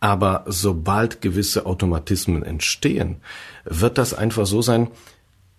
Aber 0.00 0.44
sobald 0.46 1.20
gewisse 1.20 1.66
Automatismen 1.66 2.42
entstehen, 2.42 3.20
wird 3.64 3.98
das 3.98 4.14
einfach 4.14 4.46
so 4.46 4.62
sein, 4.62 4.88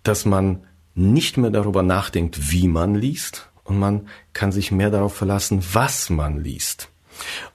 dass 0.02 0.24
man 0.24 0.64
nicht 0.94 1.36
mehr 1.36 1.50
darüber 1.50 1.82
nachdenkt, 1.82 2.50
wie 2.52 2.68
man 2.68 2.94
liest, 2.94 3.50
und 3.64 3.78
man 3.78 4.08
kann 4.34 4.52
sich 4.52 4.70
mehr 4.70 4.90
darauf 4.90 5.14
verlassen, 5.16 5.62
was 5.72 6.10
man 6.10 6.38
liest. 6.38 6.90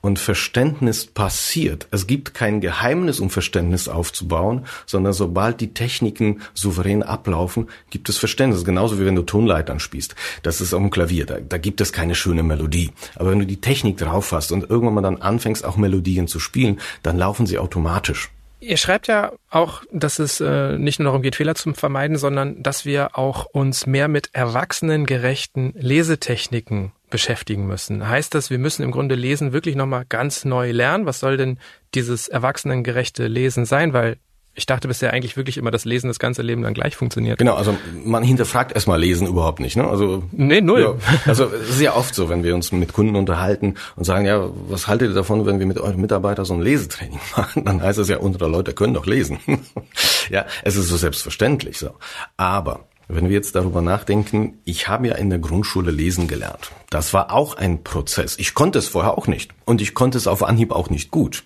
Und 0.01 0.19
Verständnis 0.19 1.05
passiert. 1.05 1.87
Es 1.91 2.07
gibt 2.07 2.33
kein 2.33 2.61
Geheimnis, 2.61 3.19
um 3.19 3.29
Verständnis 3.29 3.87
aufzubauen, 3.87 4.65
sondern 4.85 5.13
sobald 5.13 5.61
die 5.61 5.73
Techniken 5.73 6.41
souverän 6.53 7.03
ablaufen, 7.03 7.69
gibt 7.89 8.09
es 8.09 8.17
Verständnis. 8.17 8.65
Genauso 8.65 8.99
wie 8.99 9.05
wenn 9.05 9.15
du 9.15 9.23
Tonleitern 9.23 9.79
spielst. 9.79 10.15
Das 10.43 10.61
ist 10.61 10.73
auf 10.73 10.81
dem 10.81 10.89
Klavier. 10.89 11.25
Da, 11.25 11.39
da 11.39 11.57
gibt 11.57 11.81
es 11.81 11.93
keine 11.93 12.15
schöne 12.15 12.43
Melodie. 12.43 12.91
Aber 13.15 13.31
wenn 13.31 13.39
du 13.39 13.45
die 13.45 13.61
Technik 13.61 13.97
drauf 13.97 14.31
hast 14.31 14.51
und 14.51 14.69
irgendwann 14.69 14.95
mal 14.95 15.01
dann 15.01 15.21
anfängst, 15.21 15.65
auch 15.65 15.77
Melodien 15.77 16.27
zu 16.27 16.39
spielen, 16.39 16.79
dann 17.03 17.17
laufen 17.17 17.45
sie 17.45 17.57
automatisch. 17.57 18.29
Ihr 18.61 18.77
schreibt 18.77 19.07
ja 19.07 19.31
auch, 19.49 19.83
dass 19.91 20.19
es 20.19 20.41
äh, 20.41 20.77
nicht 20.77 20.99
nur 20.99 21.05
darum 21.05 21.21
geht, 21.21 21.37
Fehler 21.37 21.55
zu 21.55 21.73
vermeiden, 21.73 22.17
sondern 22.17 22.61
dass 22.61 22.83
wir 22.83 23.17
auch 23.17 23.45
uns 23.45 23.85
mehr 23.85 24.09
mit 24.09 24.29
erwachsenengerechten 24.33 25.73
Lesetechniken 25.77 26.91
beschäftigen 27.09 27.67
müssen. 27.67 28.07
Heißt 28.07 28.33
das, 28.35 28.49
wir 28.49 28.59
müssen 28.59 28.83
im 28.83 28.91
Grunde 28.91 29.15
Lesen 29.15 29.53
wirklich 29.53 29.75
nochmal 29.75 30.05
ganz 30.07 30.45
neu 30.45 30.71
lernen? 30.71 31.05
Was 31.05 31.19
soll 31.19 31.37
denn 31.37 31.59
dieses 31.95 32.27
erwachsenengerechte 32.27 33.27
Lesen 33.27 33.65
sein? 33.65 33.93
Weil 33.93 34.17
ich 34.59 34.65
dachte 34.65 34.89
bisher 34.89 35.13
eigentlich 35.13 35.37
wirklich 35.37 35.57
immer, 35.57 35.71
dass 35.71 35.85
Lesen 35.85 36.09
das 36.09 36.19
ganze 36.19 36.41
Leben 36.41 36.63
lang 36.63 36.73
gleich 36.73 36.95
funktioniert. 36.97 37.37
Genau, 37.37 37.55
also 37.55 37.77
man 38.03 38.23
hinterfragt 38.23 38.73
erstmal 38.73 38.99
Lesen 38.99 39.25
überhaupt 39.25 39.61
nicht. 39.61 39.77
Ne? 39.77 39.87
Also 39.87 40.23
nee, 40.31 40.59
null. 40.59 40.81
Ja, 40.81 40.95
also 41.25 41.45
es 41.45 41.69
ist 41.69 41.81
ja 41.81 41.95
oft 41.95 42.13
so, 42.13 42.27
wenn 42.27 42.43
wir 42.43 42.55
uns 42.55 42.71
mit 42.71 42.91
Kunden 42.91 43.15
unterhalten 43.15 43.75
und 43.95 44.03
sagen, 44.03 44.25
ja, 44.25 44.49
was 44.67 44.87
haltet 44.87 45.09
ihr 45.11 45.15
davon, 45.15 45.45
wenn 45.45 45.59
wir 45.59 45.65
mit 45.65 45.79
euren 45.79 46.01
Mitarbeitern 46.01 46.43
so 46.43 46.55
ein 46.55 46.61
Lesetraining 46.61 47.19
machen? 47.37 47.63
Dann 47.63 47.81
heißt 47.81 47.99
es 47.99 48.09
ja, 48.09 48.17
unsere 48.17 48.49
Leute 48.49 48.73
können 48.73 48.93
doch 48.93 49.05
lesen. 49.05 49.39
ja, 50.29 50.45
es 50.63 50.75
ist 50.75 50.89
so 50.89 50.97
selbstverständlich 50.97 51.77
so. 51.77 51.91
Aber 52.35 52.88
wenn 53.09 53.27
wir 53.27 53.35
jetzt 53.35 53.55
darüber 53.55 53.81
nachdenken, 53.81 54.59
ich 54.65 54.87
habe 54.87 55.07
ja 55.07 55.15
in 55.15 55.31
der 55.31 55.39
Grundschule 55.39 55.89
lesen 55.89 56.27
gelernt. 56.27 56.71
Das 56.91 57.11
war 57.11 57.33
auch 57.33 57.55
ein 57.55 57.83
Prozess. 57.83 58.37
Ich 58.37 58.53
konnte 58.53 58.77
es 58.77 58.87
vorher 58.87 59.17
auch 59.17 59.25
nicht. 59.25 59.51
Und 59.65 59.81
ich 59.81 59.95
konnte 59.95 60.17
es 60.17 60.27
auf 60.27 60.43
Anhieb 60.43 60.71
auch 60.71 60.91
nicht 60.91 61.09
gut. 61.09 61.43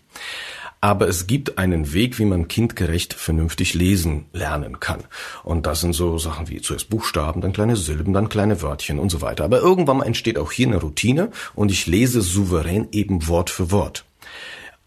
Aber 0.81 1.07
es 1.07 1.27
gibt 1.27 1.57
einen 1.57 1.93
Weg, 1.93 2.19
wie 2.19 2.25
man 2.25 2.49
kindgerecht 2.49 3.13
vernünftig 3.13 3.73
lesen 3.73 4.25
lernen 4.33 4.81
kann. 4.81 5.05
Und 5.45 5.65
das 5.65 5.79
sind 5.79 5.93
so 5.93 6.17
Sachen 6.17 6.49
wie 6.49 6.59
zuerst 6.59 6.89
Buchstaben, 6.89 7.39
dann 7.39 7.53
kleine 7.53 7.77
Silben, 7.77 8.11
dann 8.11 8.27
kleine 8.27 8.61
Wörtchen 8.61 8.99
und 8.99 9.09
so 9.09 9.21
weiter. 9.21 9.45
Aber 9.45 9.61
irgendwann 9.61 10.01
entsteht 10.01 10.37
auch 10.37 10.51
hier 10.51 10.67
eine 10.67 10.81
Routine 10.81 11.31
und 11.55 11.71
ich 11.71 11.87
lese 11.87 12.21
souverän 12.21 12.89
eben 12.91 13.29
Wort 13.29 13.49
für 13.49 13.71
Wort. 13.71 14.03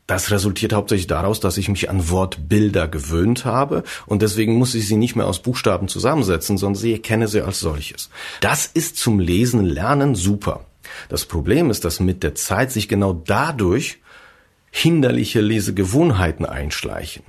Das 0.07 0.31
resultiert 0.31 0.73
hauptsächlich 0.73 1.09
daraus, 1.09 1.41
dass 1.41 1.59
ich 1.59 1.69
mich 1.69 1.91
an 1.91 2.11
Wortbilder 2.11 2.87
gewöhnt 2.87 3.45
habe 3.45 3.83
und 4.07 4.23
deswegen 4.23 4.55
muss 4.55 4.75
ich 4.75 4.87
sie 4.87 4.97
nicht 4.97 5.17
mehr 5.17 5.27
aus 5.27 5.41
Buchstaben 5.41 5.89
zusammensetzen, 5.89 6.59
sondern 6.59 6.81
sie 6.81 6.93
erkenne 6.93 7.27
sie 7.27 7.43
als 7.43 7.59
solches. 7.59 8.11
Das 8.41 8.67
ist 8.67 8.97
zum 8.97 9.19
Lesen 9.19 9.65
lernen 9.65 10.15
super. 10.15 10.65
Das 11.09 11.25
Problem 11.25 11.71
ist, 11.71 11.85
dass 11.85 11.99
mit 11.99 12.23
der 12.23 12.37
Zeit 12.37 12.71
sich 12.71 12.89
genau 12.89 13.13
dadurch 13.13 13.99
hinderliche 14.71 15.41
Lesegewohnheiten 15.41 16.47
einschleichen. 16.47 17.25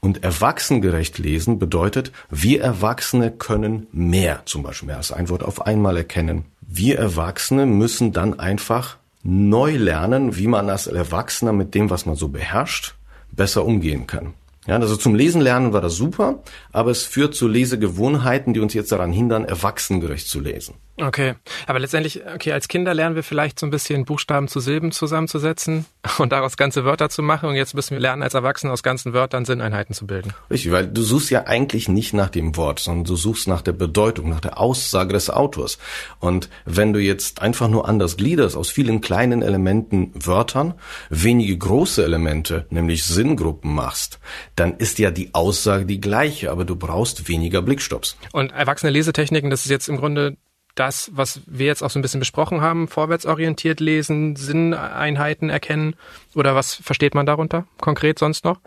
Und 0.00 0.22
erwachsengerecht 0.22 1.18
lesen 1.18 1.58
bedeutet, 1.58 2.12
wir 2.30 2.62
Erwachsene 2.62 3.30
können 3.30 3.88
mehr, 3.92 4.42
zum 4.46 4.62
Beispiel 4.62 4.86
mehr 4.86 4.98
als 4.98 5.12
ein 5.12 5.28
Wort 5.28 5.42
auf 5.42 5.66
einmal 5.66 5.96
erkennen. 5.96 6.44
Wir 6.60 6.98
Erwachsene 6.98 7.66
müssen 7.66 8.12
dann 8.12 8.38
einfach 8.38 8.98
neu 9.22 9.76
lernen, 9.76 10.36
wie 10.36 10.46
man 10.46 10.68
als 10.68 10.86
Erwachsener 10.86 11.52
mit 11.52 11.74
dem, 11.74 11.90
was 11.90 12.06
man 12.06 12.16
so 12.16 12.28
beherrscht, 12.28 12.94
besser 13.30 13.64
umgehen 13.64 14.06
kann. 14.06 14.34
Ja, 14.66 14.76
also 14.76 14.96
zum 14.96 15.16
Lesen 15.16 15.40
lernen 15.40 15.72
war 15.72 15.80
das 15.80 15.96
super, 15.96 16.42
aber 16.70 16.92
es 16.92 17.02
führt 17.02 17.34
zu 17.34 17.48
Lesegewohnheiten, 17.48 18.54
die 18.54 18.60
uns 18.60 18.74
jetzt 18.74 18.92
daran 18.92 19.12
hindern, 19.12 19.44
erwachsengerecht 19.44 20.28
zu 20.28 20.38
lesen. 20.38 20.74
Okay, 20.98 21.34
aber 21.66 21.78
letztendlich, 21.78 22.20
okay, 22.34 22.52
als 22.52 22.68
Kinder 22.68 22.92
lernen 22.92 23.16
wir 23.16 23.22
vielleicht 23.22 23.58
so 23.58 23.66
ein 23.66 23.70
bisschen 23.70 24.04
Buchstaben 24.04 24.46
zu 24.46 24.60
Silben 24.60 24.92
zusammenzusetzen 24.92 25.86
und 26.18 26.32
daraus 26.32 26.58
ganze 26.58 26.84
Wörter 26.84 27.08
zu 27.08 27.22
machen 27.22 27.48
und 27.48 27.54
jetzt 27.54 27.74
müssen 27.74 27.92
wir 27.92 28.00
lernen, 28.00 28.22
als 28.22 28.34
Erwachsene 28.34 28.70
aus 28.72 28.82
ganzen 28.82 29.14
Wörtern 29.14 29.46
Sinneinheiten 29.46 29.94
zu 29.94 30.06
bilden. 30.06 30.34
Richtig, 30.50 30.70
weil 30.70 30.86
du 30.86 31.02
suchst 31.02 31.30
ja 31.30 31.46
eigentlich 31.46 31.88
nicht 31.88 32.12
nach 32.12 32.28
dem 32.28 32.56
Wort, 32.56 32.78
sondern 32.78 33.04
du 33.04 33.16
suchst 33.16 33.48
nach 33.48 33.62
der 33.62 33.72
Bedeutung, 33.72 34.28
nach 34.28 34.40
der 34.40 34.60
Aussage 34.60 35.14
des 35.14 35.30
Autors. 35.30 35.78
Und 36.20 36.50
wenn 36.66 36.92
du 36.92 37.00
jetzt 37.00 37.40
einfach 37.40 37.68
nur 37.68 37.88
anders 37.88 38.18
gliederst 38.18 38.54
aus 38.54 38.68
vielen 38.68 39.00
kleinen 39.00 39.40
Elementen 39.40 40.12
Wörtern, 40.14 40.74
wenige 41.08 41.56
große 41.56 42.04
Elemente, 42.04 42.66
nämlich 42.68 43.04
Sinngruppen 43.04 43.74
machst, 43.74 44.18
dann 44.56 44.76
ist 44.76 44.98
ja 44.98 45.10
die 45.10 45.34
Aussage 45.34 45.86
die 45.86 46.02
gleiche, 46.02 46.50
aber 46.50 46.66
du 46.66 46.76
brauchst 46.76 47.28
weniger 47.28 47.62
Blickstops. 47.62 48.18
Und 48.32 48.52
erwachsene 48.52 48.92
Lesetechniken, 48.92 49.48
das 49.48 49.64
ist 49.64 49.70
jetzt 49.70 49.88
im 49.88 49.96
Grunde 49.96 50.36
das, 50.74 51.10
was 51.14 51.40
wir 51.46 51.66
jetzt 51.66 51.82
auch 51.82 51.90
so 51.90 51.98
ein 51.98 52.02
bisschen 52.02 52.20
besprochen 52.20 52.60
haben, 52.60 52.88
vorwärtsorientiert 52.88 53.80
lesen, 53.80 54.36
Sinneinheiten 54.36 55.50
erkennen? 55.50 55.94
Oder 56.34 56.54
was 56.54 56.74
versteht 56.74 57.14
man 57.14 57.26
darunter 57.26 57.66
konkret 57.80 58.18
sonst 58.18 58.44
noch? 58.44 58.58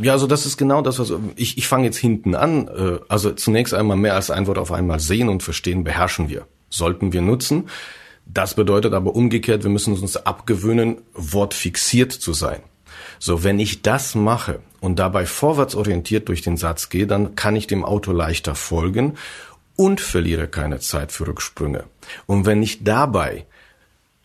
Ja, 0.00 0.12
also 0.12 0.26
das 0.26 0.46
ist 0.46 0.56
genau 0.56 0.80
das, 0.80 0.98
was 0.98 1.12
ich, 1.36 1.58
ich 1.58 1.66
fange 1.66 1.84
jetzt 1.84 1.98
hinten 1.98 2.34
an. 2.34 2.68
Äh, 2.68 2.98
also 3.08 3.32
zunächst 3.32 3.74
einmal 3.74 3.96
mehr 3.96 4.14
als 4.14 4.30
ein 4.30 4.46
Wort 4.46 4.58
auf 4.58 4.72
einmal 4.72 5.00
sehen 5.00 5.28
und 5.28 5.42
verstehen 5.42 5.84
beherrschen 5.84 6.28
wir. 6.28 6.46
Sollten 6.70 7.12
wir 7.12 7.20
nutzen. 7.20 7.68
Das 8.24 8.54
bedeutet 8.54 8.94
aber 8.94 9.14
umgekehrt, 9.14 9.62
wir 9.62 9.70
müssen 9.70 9.94
uns 9.94 10.16
abgewöhnen, 10.16 11.02
wortfixiert 11.12 12.12
zu 12.12 12.32
sein. 12.32 12.60
So, 13.18 13.44
wenn 13.44 13.58
ich 13.58 13.82
das 13.82 14.14
mache 14.14 14.60
und 14.80 14.98
dabei 14.98 15.26
vorwärtsorientiert 15.26 16.28
durch 16.28 16.40
den 16.40 16.56
Satz 16.56 16.88
gehe, 16.88 17.06
dann 17.06 17.36
kann 17.36 17.56
ich 17.56 17.66
dem 17.66 17.84
Auto 17.84 18.12
leichter 18.12 18.54
folgen 18.54 19.14
und 19.76 20.00
verliere 20.00 20.48
keine 20.48 20.80
Zeit 20.80 21.12
für 21.12 21.26
Rücksprünge. 21.26 21.84
Und 22.26 22.46
wenn 22.46 22.62
ich 22.62 22.84
dabei 22.84 23.46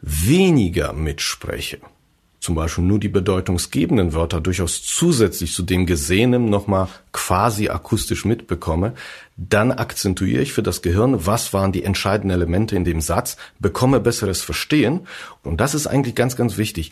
weniger 0.02 0.94
mitspreche, 0.94 1.80
zum 2.40 2.56
Beispiel 2.56 2.84
nur 2.84 3.00
die 3.00 3.10
bedeutungsgebenden 3.10 4.14
Wörter 4.14 4.40
durchaus 4.40 4.84
zusätzlich 4.84 5.54
zu 5.54 5.64
dem 5.64 5.86
Gesehenen 5.86 6.50
nochmal 6.50 6.88
quasi 7.12 7.68
akustisch 7.68 8.26
mitbekomme, 8.26 8.94
dann 9.36 9.72
akzentuiere 9.72 10.44
ich 10.44 10.54
für 10.54 10.64
das 10.64 10.82
Gehirn, 10.82 11.26
was 11.26 11.52
waren 11.52 11.72
die 11.72 11.84
entscheidenden 11.84 12.32
Elemente 12.32 12.76
in 12.76 12.86
dem 12.86 13.02
Satz, 13.02 13.38
bekomme 13.60 14.00
besseres 14.00 14.42
Verstehen. 14.42 15.08
Und 15.44 15.60
das 15.60 15.74
ist 15.74 15.88
eigentlich 15.88 16.16
ganz, 16.16 16.36
ganz 16.36 16.58
wichtig. 16.58 16.92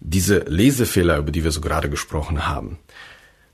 Diese 0.00 0.40
Lesefehler, 0.40 1.18
über 1.18 1.30
die 1.30 1.44
wir 1.44 1.52
so 1.52 1.60
gerade 1.60 1.88
gesprochen 1.88 2.48
haben, 2.48 2.78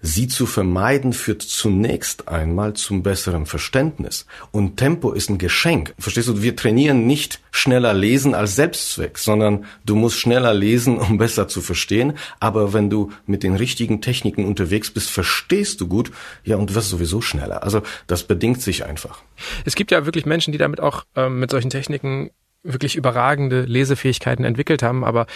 Sie 0.00 0.28
zu 0.28 0.46
vermeiden 0.46 1.12
führt 1.12 1.42
zunächst 1.42 2.28
einmal 2.28 2.74
zum 2.74 3.02
besseren 3.02 3.46
Verständnis. 3.46 4.26
Und 4.52 4.76
Tempo 4.76 5.12
ist 5.12 5.30
ein 5.30 5.38
Geschenk. 5.38 5.94
Verstehst 5.98 6.28
du? 6.28 6.42
Wir 6.42 6.54
trainieren 6.54 7.06
nicht 7.06 7.40
schneller 7.50 7.94
lesen 7.94 8.35
als 8.35 8.56
Selbstzweck, 8.56 9.18
sondern 9.18 9.64
du 9.85 9.96
musst 9.96 10.18
schneller 10.18 10.52
lesen, 10.54 10.98
um 10.98 11.18
besser 11.18 11.48
zu 11.48 11.61
verstehen. 11.61 12.12
Aber 12.40 12.72
wenn 12.72 12.90
du 12.90 13.11
mit 13.26 13.42
den 13.42 13.56
richtigen 13.56 14.00
Techniken 14.00 14.44
unterwegs 14.44 14.90
bist, 14.90 15.11
verstehst 15.11 15.80
du 15.80 15.88
gut, 15.88 16.12
ja, 16.44 16.56
und 16.56 16.74
wirst 16.74 16.90
sowieso 16.90 17.20
schneller. 17.20 17.62
Also 17.62 17.82
das 18.06 18.24
bedingt 18.24 18.61
sich 18.61 18.85
einfach. 18.85 19.22
Es 19.64 19.74
gibt 19.74 19.90
ja 19.90 20.04
wirklich 20.04 20.26
Menschen, 20.26 20.52
die 20.52 20.59
damit 20.59 20.80
auch 20.80 21.04
ähm, 21.16 21.40
mit 21.40 21.50
solchen 21.50 21.70
Techniken 21.70 22.30
wirklich 22.62 22.96
überragende 22.96 23.62
Lesefähigkeiten 23.62 24.44
entwickelt 24.44 24.82
haben, 24.82 25.04
aber 25.04 25.26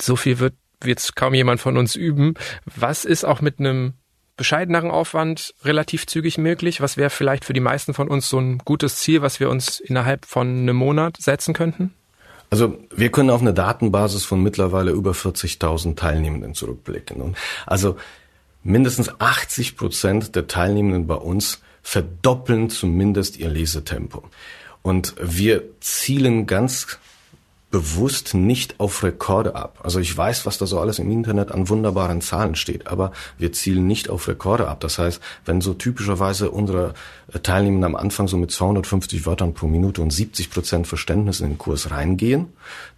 so 0.00 0.16
viel 0.16 0.38
wird 0.38 0.54
wird 0.86 1.16
kaum 1.16 1.34
jemand 1.34 1.60
von 1.60 1.76
uns 1.76 1.96
üben. 1.96 2.34
Was 2.64 3.04
ist 3.04 3.24
auch 3.24 3.40
mit 3.40 3.58
einem 3.58 3.94
bescheideneren 4.36 4.90
Aufwand 4.90 5.54
relativ 5.64 6.06
zügig 6.06 6.38
möglich? 6.38 6.80
Was 6.80 6.96
wäre 6.96 7.10
vielleicht 7.10 7.44
für 7.44 7.52
die 7.52 7.60
meisten 7.60 7.94
von 7.94 8.08
uns 8.08 8.28
so 8.28 8.38
ein 8.38 8.58
gutes 8.58 8.96
Ziel, 8.96 9.22
was 9.22 9.40
wir 9.40 9.50
uns 9.50 9.80
innerhalb 9.80 10.26
von 10.26 10.46
einem 10.46 10.76
Monat 10.76 11.16
setzen 11.18 11.54
könnten? 11.54 11.94
Also 12.50 12.78
wir 12.94 13.10
können 13.10 13.30
auf 13.30 13.40
eine 13.40 13.54
Datenbasis 13.54 14.24
von 14.24 14.42
mittlerweile 14.42 14.92
über 14.92 15.12
40.000 15.12 15.96
Teilnehmenden 15.96 16.54
zurückblicken. 16.54 17.20
Und 17.20 17.36
also 17.66 17.96
mindestens 18.62 19.20
80 19.20 19.76
Prozent 19.76 20.36
der 20.36 20.46
Teilnehmenden 20.46 21.06
bei 21.06 21.16
uns 21.16 21.60
verdoppeln 21.82 22.70
zumindest 22.70 23.36
ihr 23.38 23.48
Lesetempo. 23.48 24.22
Und 24.82 25.14
wir 25.20 25.64
zielen 25.80 26.46
ganz 26.46 26.98
bewusst 27.76 28.32
nicht 28.32 28.80
auf 28.80 29.02
Rekorde 29.02 29.54
ab. 29.54 29.80
Also 29.82 30.00
ich 30.00 30.16
weiß, 30.16 30.46
was 30.46 30.56
da 30.56 30.64
so 30.64 30.80
alles 30.80 30.98
im 30.98 31.10
Internet 31.10 31.52
an 31.52 31.68
wunderbaren 31.68 32.22
Zahlen 32.22 32.54
steht, 32.54 32.86
aber 32.86 33.12
wir 33.36 33.52
zielen 33.52 33.86
nicht 33.86 34.08
auf 34.08 34.28
Rekorde 34.28 34.66
ab. 34.66 34.80
Das 34.80 34.98
heißt, 34.98 35.20
wenn 35.44 35.60
so 35.60 35.74
typischerweise 35.74 36.50
unsere 36.50 36.94
Teilnehmenden 37.42 37.84
am 37.84 37.96
Anfang 37.96 38.28
so 38.28 38.38
mit 38.38 38.50
250 38.50 39.26
Wörtern 39.26 39.52
pro 39.52 39.66
Minute 39.66 40.00
und 40.00 40.10
70 40.10 40.50
Prozent 40.50 40.86
Verständnis 40.86 41.40
in 41.40 41.48
den 41.48 41.58
Kurs 41.58 41.90
reingehen, 41.90 42.46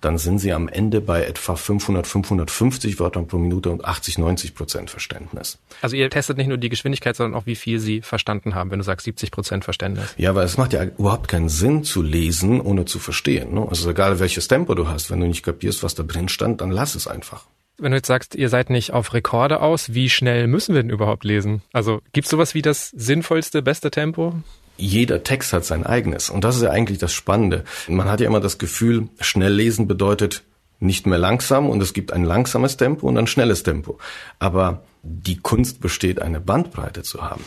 dann 0.00 0.18
sind 0.18 0.38
sie 0.38 0.52
am 0.52 0.68
Ende 0.68 1.00
bei 1.00 1.24
etwa 1.24 1.56
500, 1.56 2.06
550 2.06 3.00
Wörtern 3.00 3.26
pro 3.26 3.38
Minute 3.38 3.70
und 3.70 3.84
80, 3.84 4.18
90 4.18 4.54
Prozent 4.54 4.90
Verständnis. 4.90 5.58
Also 5.82 5.96
ihr 5.96 6.08
testet 6.10 6.36
nicht 6.36 6.48
nur 6.48 6.58
die 6.58 6.68
Geschwindigkeit, 6.68 7.16
sondern 7.16 7.40
auch 7.40 7.46
wie 7.46 7.56
viel 7.56 7.80
sie 7.80 8.02
verstanden 8.02 8.54
haben, 8.54 8.70
wenn 8.70 8.78
du 8.78 8.84
sagst 8.84 9.06
70 9.06 9.30
Prozent 9.30 9.64
Verständnis. 9.64 10.14
Ja, 10.18 10.34
weil 10.34 10.44
es 10.44 10.58
macht 10.58 10.74
ja 10.74 10.84
überhaupt 10.84 11.28
keinen 11.28 11.48
Sinn 11.48 11.82
zu 11.82 12.02
lesen, 12.02 12.60
ohne 12.60 12.84
zu 12.84 12.98
verstehen. 12.98 13.54
Ne? 13.54 13.66
Also 13.68 13.90
egal 13.90 14.20
welches 14.20 14.46
Tempo 14.46 14.67
Tempo 14.68 14.74
du 14.74 14.88
hast. 14.88 15.10
Wenn 15.10 15.20
du 15.20 15.26
nicht 15.26 15.42
kapierst, 15.42 15.82
was 15.82 15.94
da 15.94 16.02
drin 16.02 16.28
stand, 16.28 16.60
dann 16.60 16.70
lass 16.70 16.94
es 16.94 17.06
einfach. 17.06 17.46
Wenn 17.78 17.92
du 17.92 17.96
jetzt 17.96 18.08
sagst, 18.08 18.34
ihr 18.34 18.48
seid 18.48 18.70
nicht 18.70 18.92
auf 18.92 19.14
Rekorde 19.14 19.60
aus, 19.60 19.94
wie 19.94 20.10
schnell 20.10 20.46
müssen 20.46 20.74
wir 20.74 20.82
denn 20.82 20.90
überhaupt 20.90 21.24
lesen? 21.24 21.62
Also 21.72 22.00
gibt's 22.12 22.30
sowas 22.30 22.54
wie 22.54 22.62
das 22.62 22.90
sinnvollste, 22.90 23.62
beste 23.62 23.90
Tempo? 23.90 24.34
jeder 24.80 25.24
Text 25.24 25.52
hat 25.52 25.64
sein 25.64 25.84
eigenes. 25.84 26.30
Und 26.30 26.44
das 26.44 26.54
ist 26.54 26.62
ja 26.62 26.70
eigentlich 26.70 26.98
das 26.98 27.12
Spannende. 27.12 27.64
Man 27.88 28.08
hat 28.08 28.20
ja 28.20 28.28
immer 28.28 28.38
das 28.38 28.58
Gefühl, 28.58 29.08
schnell 29.18 29.52
lesen 29.52 29.88
bedeutet 29.88 30.44
nicht 30.78 31.04
mehr 31.04 31.18
langsam 31.18 31.68
und 31.68 31.82
es 31.82 31.94
gibt 31.94 32.12
ein 32.12 32.22
langsames 32.22 32.76
Tempo 32.76 33.08
und 33.08 33.18
ein 33.18 33.26
schnelles 33.26 33.64
Tempo. 33.64 33.98
Aber 34.38 34.84
die 35.02 35.36
Kunst 35.36 35.80
besteht, 35.80 36.22
eine 36.22 36.40
Bandbreite 36.40 37.02
zu 37.02 37.28
haben. 37.28 37.42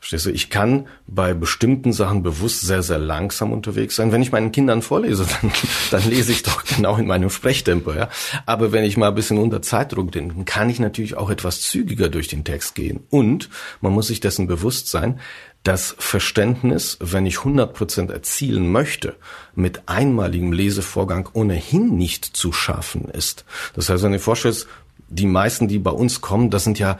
Verstehst 0.00 0.24
du? 0.24 0.30
Ich 0.30 0.48
kann 0.48 0.88
bei 1.06 1.34
bestimmten 1.34 1.92
Sachen 1.92 2.22
bewusst 2.22 2.62
sehr, 2.62 2.82
sehr 2.82 2.98
langsam 2.98 3.52
unterwegs 3.52 3.96
sein. 3.96 4.12
Wenn 4.12 4.22
ich 4.22 4.32
meinen 4.32 4.50
Kindern 4.50 4.80
vorlese, 4.80 5.26
dann, 5.42 5.52
dann 5.90 6.08
lese 6.08 6.32
ich 6.32 6.42
doch 6.42 6.64
genau 6.64 6.96
in 6.96 7.06
meinem 7.06 7.28
Sprechtempo, 7.28 7.92
ja. 7.92 8.08
Aber 8.46 8.72
wenn 8.72 8.84
ich 8.84 8.96
mal 8.96 9.08
ein 9.08 9.14
bisschen 9.14 9.36
unter 9.36 9.60
Zeitdruck 9.60 10.10
bin, 10.12 10.46
kann 10.46 10.70
ich 10.70 10.80
natürlich 10.80 11.18
auch 11.18 11.28
etwas 11.28 11.60
zügiger 11.60 12.08
durch 12.08 12.28
den 12.28 12.44
Text 12.44 12.74
gehen. 12.74 13.00
Und 13.10 13.50
man 13.82 13.92
muss 13.92 14.06
sich 14.06 14.20
dessen 14.20 14.46
bewusst 14.46 14.88
sein, 14.88 15.20
dass 15.64 15.94
Verständnis, 15.98 16.96
wenn 17.00 17.26
ich 17.26 17.38
100 17.40 17.74
Prozent 17.74 18.10
erzielen 18.10 18.72
möchte, 18.72 19.16
mit 19.54 19.82
einmaligem 19.86 20.52
Lesevorgang 20.52 21.28
ohnehin 21.34 21.98
nicht 21.98 22.24
zu 22.24 22.52
schaffen 22.52 23.04
ist. 23.10 23.44
Das 23.74 23.90
heißt, 23.90 24.02
wenn 24.02 24.12
du 24.12 24.16
dir 24.16 24.24
vorstellst, 24.24 24.66
die 25.10 25.26
meisten, 25.26 25.68
die 25.68 25.78
bei 25.78 25.90
uns 25.90 26.22
kommen, 26.22 26.48
das 26.48 26.64
sind 26.64 26.78
ja 26.78 26.98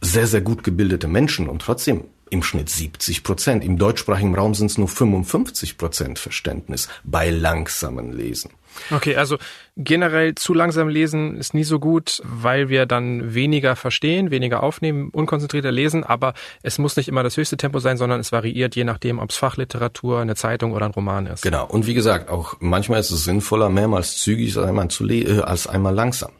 sehr, 0.00 0.26
sehr 0.26 0.40
gut 0.40 0.64
gebildete 0.64 1.06
Menschen 1.06 1.48
und 1.48 1.62
trotzdem 1.62 2.04
im 2.32 2.42
Schnitt 2.42 2.70
70 2.70 3.22
Prozent. 3.22 3.62
Im 3.62 3.76
deutschsprachigen 3.76 4.34
Raum 4.34 4.54
sind 4.54 4.70
es 4.70 4.78
nur 4.78 4.88
55 4.88 5.76
Prozent 5.76 6.18
Verständnis 6.18 6.88
bei 7.04 7.30
langsamen 7.30 8.12
Lesen. 8.12 8.52
Okay, 8.90 9.16
also 9.16 9.36
generell 9.76 10.34
zu 10.34 10.54
langsam 10.54 10.88
lesen 10.88 11.36
ist 11.36 11.52
nie 11.52 11.64
so 11.64 11.78
gut, 11.78 12.22
weil 12.24 12.70
wir 12.70 12.86
dann 12.86 13.34
weniger 13.34 13.76
verstehen, 13.76 14.30
weniger 14.30 14.62
aufnehmen, 14.62 15.10
unkonzentrierter 15.10 15.70
lesen, 15.70 16.04
aber 16.04 16.32
es 16.62 16.78
muss 16.78 16.96
nicht 16.96 17.08
immer 17.08 17.22
das 17.22 17.36
höchste 17.36 17.58
Tempo 17.58 17.80
sein, 17.80 17.98
sondern 17.98 18.18
es 18.18 18.32
variiert 18.32 18.74
je 18.74 18.84
nachdem, 18.84 19.18
ob 19.18 19.28
es 19.28 19.36
Fachliteratur, 19.36 20.20
eine 20.20 20.36
Zeitung 20.36 20.72
oder 20.72 20.86
ein 20.86 20.92
Roman 20.92 21.26
ist. 21.26 21.42
Genau, 21.42 21.66
und 21.66 21.86
wie 21.86 21.92
gesagt, 21.92 22.30
auch 22.30 22.54
manchmal 22.60 23.00
ist 23.00 23.10
es 23.10 23.24
sinnvoller, 23.24 23.68
mehrmals 23.68 24.16
zügig 24.16 24.56
als 24.56 24.66
einmal, 24.66 24.88
zu 24.88 25.06
äh, 25.06 25.40
als 25.40 25.66
einmal 25.66 25.94
langsam. 25.94 26.32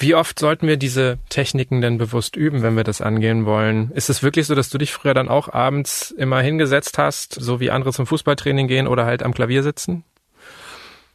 Wie 0.00 0.14
oft 0.14 0.38
sollten 0.38 0.68
wir 0.68 0.76
diese 0.76 1.18
Techniken 1.28 1.80
denn 1.80 1.98
bewusst 1.98 2.36
üben, 2.36 2.62
wenn 2.62 2.76
wir 2.76 2.84
das 2.84 3.00
angehen 3.00 3.46
wollen? 3.46 3.90
Ist 3.90 4.10
es 4.10 4.22
wirklich 4.22 4.46
so, 4.46 4.54
dass 4.54 4.70
du 4.70 4.78
dich 4.78 4.92
früher 4.92 5.12
dann 5.12 5.28
auch 5.28 5.52
abends 5.52 6.12
immer 6.12 6.40
hingesetzt 6.40 6.98
hast, 6.98 7.34
so 7.34 7.58
wie 7.58 7.72
andere 7.72 7.92
zum 7.92 8.06
Fußballtraining 8.06 8.68
gehen 8.68 8.86
oder 8.86 9.04
halt 9.06 9.24
am 9.24 9.34
Klavier 9.34 9.64
sitzen? 9.64 10.04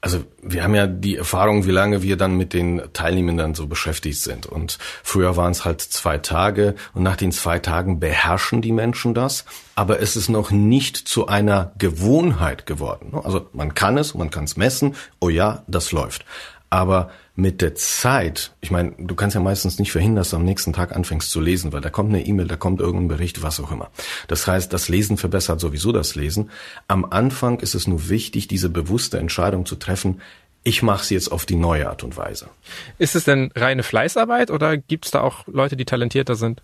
Also 0.01 0.25
wir 0.41 0.65
haben 0.65 0.75
ja 0.75 0.85
die 0.85 1.15
Erfahrung, 1.15 1.65
wie 1.65 1.71
lange 1.71 2.03
wir 2.03 2.17
dann 2.17 2.35
mit 2.35 2.51
den 2.51 2.81
Teilnehmenden 2.91 3.55
so 3.55 3.67
beschäftigt 3.67 4.19
sind. 4.19 4.45
Und 4.45 4.77
früher 5.01 5.37
waren 5.37 5.53
es 5.53 5.63
halt 5.63 5.79
zwei 5.79 6.17
Tage 6.17 6.75
und 6.93 7.03
nach 7.03 7.15
den 7.15 7.31
zwei 7.31 7.59
Tagen 7.59 8.01
beherrschen 8.01 8.61
die 8.61 8.73
Menschen 8.73 9.13
das. 9.13 9.45
Aber 9.75 10.01
es 10.01 10.17
ist 10.17 10.27
noch 10.27 10.51
nicht 10.51 10.97
zu 10.97 11.27
einer 11.27 11.71
Gewohnheit 11.77 12.65
geworden. 12.65 13.13
Also 13.23 13.47
man 13.53 13.75
kann 13.75 13.97
es, 13.97 14.13
man 14.13 14.29
kann 14.29 14.43
es 14.43 14.57
messen. 14.57 14.95
Oh 15.21 15.29
ja, 15.29 15.63
das 15.67 15.93
läuft. 15.93 16.25
Aber 16.69 17.09
mit 17.35 17.61
der 17.61 17.73
Zeit, 17.73 18.53
ich 18.61 18.69
meine, 18.69 18.93
du 18.97 19.15
kannst 19.15 19.33
ja 19.33 19.41
meistens 19.41 19.79
nicht 19.79 19.91
verhindern, 19.91 20.17
dass 20.17 20.29
du 20.29 20.35
am 20.35 20.45
nächsten 20.45 20.71
Tag 20.71 20.95
anfängst 20.95 21.31
zu 21.31 21.41
lesen, 21.41 21.73
weil 21.73 21.81
da 21.81 21.89
kommt 21.89 22.09
eine 22.09 22.25
E-Mail, 22.25 22.47
da 22.47 22.57
kommt 22.57 22.79
irgendein 22.79 23.07
Bericht, 23.07 23.41
was 23.41 23.59
auch 23.59 23.71
immer. 23.71 23.89
Das 24.27 24.45
heißt, 24.45 24.71
das 24.71 24.87
Lesen 24.87 25.17
verbessert 25.17 25.59
sowieso 25.59 25.91
das 25.91 26.13
Lesen. 26.13 26.51
Am 26.87 27.05
Anfang 27.05 27.59
ist 27.59 27.73
es 27.73 27.87
nur 27.87 28.09
wichtig, 28.09 28.47
diese 28.47 28.69
bewusste 28.69 29.17
Entscheidung 29.17 29.65
zu 29.65 29.75
treffen, 29.75 30.21
ich 30.63 30.81
mache 30.81 31.01
es 31.01 31.09
jetzt 31.09 31.31
auf 31.31 31.45
die 31.45 31.55
neue 31.55 31.89
Art 31.89 32.03
und 32.03 32.15
Weise. 32.15 32.47
Ist 32.97 33.15
es 33.15 33.25
denn 33.25 33.51
reine 33.55 33.83
Fleißarbeit 33.83 34.49
oder 34.49 34.77
gibt 34.77 35.05
es 35.05 35.11
da 35.11 35.21
auch 35.21 35.45
Leute, 35.47 35.75
die 35.75 35.85
talentierter 35.85 36.35
sind? 36.35 36.61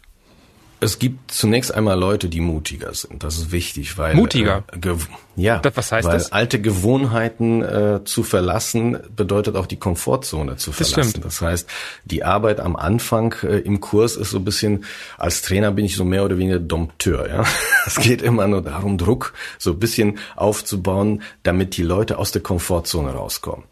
Es 0.82 0.98
gibt 0.98 1.32
zunächst 1.32 1.74
einmal 1.74 2.00
Leute, 2.00 2.30
die 2.30 2.40
mutiger 2.40 2.94
sind. 2.94 3.24
Das 3.24 3.38
ist 3.38 3.52
wichtig, 3.52 3.98
weil 3.98 4.16
mutiger. 4.16 4.64
Äh, 4.72 4.96
ja, 5.36 5.60
das, 5.60 5.76
was 5.76 5.92
heißt 5.92 6.08
weil 6.08 6.18
das? 6.18 6.32
alte 6.32 6.62
Gewohnheiten 6.62 7.62
äh, 7.62 8.02
zu 8.06 8.24
verlassen 8.24 8.98
bedeutet 9.16 9.56
auch 9.56 9.68
die 9.68 9.76
Komfortzone 9.76 10.56
zu 10.56 10.72
verlassen. 10.72 10.96
Das, 10.96 11.10
stimmt. 11.10 11.26
das 11.26 11.42
heißt, 11.42 11.70
die 12.06 12.24
Arbeit 12.24 12.62
am 12.62 12.76
Anfang 12.76 13.36
äh, 13.44 13.60
im 13.60 13.82
Kurs 13.82 14.16
ist 14.16 14.32
so 14.32 14.38
ein 14.38 14.46
bisschen. 14.46 14.86
Als 15.18 15.42
Trainer 15.42 15.72
bin 15.72 15.84
ich 15.84 15.96
so 15.96 16.06
mehr 16.06 16.24
oder 16.24 16.38
weniger 16.38 16.60
Dompteur. 16.60 17.28
Ja, 17.28 17.44
es 17.86 17.96
geht 17.96 18.22
immer 18.22 18.48
nur 18.48 18.62
darum, 18.62 18.98
Druck 18.98 19.34
so 19.58 19.72
ein 19.72 19.80
bisschen 19.80 20.20
aufzubauen, 20.38 21.24
damit 21.44 21.76
die 21.76 21.84
Leute 21.84 22.18
aus 22.18 22.32
der 22.32 22.42
Komfortzone 22.42 23.12
rauskommen. 23.12 23.66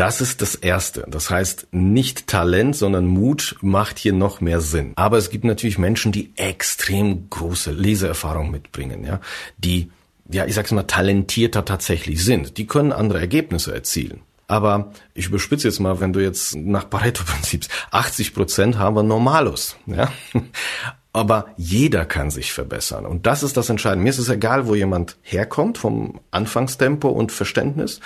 Das 0.00 0.22
ist 0.22 0.40
das 0.40 0.54
Erste. 0.54 1.04
Das 1.08 1.28
heißt, 1.28 1.66
nicht 1.72 2.26
Talent, 2.26 2.74
sondern 2.74 3.06
Mut 3.06 3.56
macht 3.60 3.98
hier 3.98 4.14
noch 4.14 4.40
mehr 4.40 4.62
Sinn. 4.62 4.94
Aber 4.96 5.18
es 5.18 5.28
gibt 5.28 5.44
natürlich 5.44 5.76
Menschen, 5.76 6.10
die 6.10 6.32
extrem 6.36 7.28
große 7.28 7.70
Leseerfahrung 7.72 8.50
mitbringen, 8.50 9.04
ja, 9.04 9.20
die, 9.58 9.90
ja, 10.32 10.46
ich 10.46 10.54
sag's 10.54 10.72
mal, 10.72 10.84
talentierter 10.84 11.66
tatsächlich 11.66 12.24
sind. 12.24 12.56
Die 12.56 12.66
können 12.66 12.92
andere 12.92 13.20
Ergebnisse 13.20 13.74
erzielen. 13.74 14.22
Aber 14.46 14.90
ich 15.12 15.26
überspitze 15.26 15.68
jetzt 15.68 15.80
mal, 15.80 16.00
wenn 16.00 16.14
du 16.14 16.20
jetzt 16.20 16.56
nach 16.56 16.88
Pareto-Prinzips 16.88 17.68
80 17.90 18.32
Prozent 18.32 18.78
haben 18.78 18.96
wir 18.96 19.02
Normalos, 19.02 19.76
ja. 19.84 20.10
Aber 21.12 21.48
jeder 21.58 22.06
kann 22.06 22.30
sich 22.30 22.54
verbessern. 22.54 23.04
Und 23.04 23.26
das 23.26 23.42
ist 23.42 23.58
das 23.58 23.68
Entscheidende. 23.68 24.04
Mir 24.04 24.10
ist 24.10 24.18
es 24.18 24.30
egal, 24.30 24.66
wo 24.66 24.74
jemand 24.74 25.18
herkommt, 25.20 25.76
vom 25.76 26.20
Anfangstempo 26.30 27.08
und 27.10 27.32
Verständnis. 27.32 28.00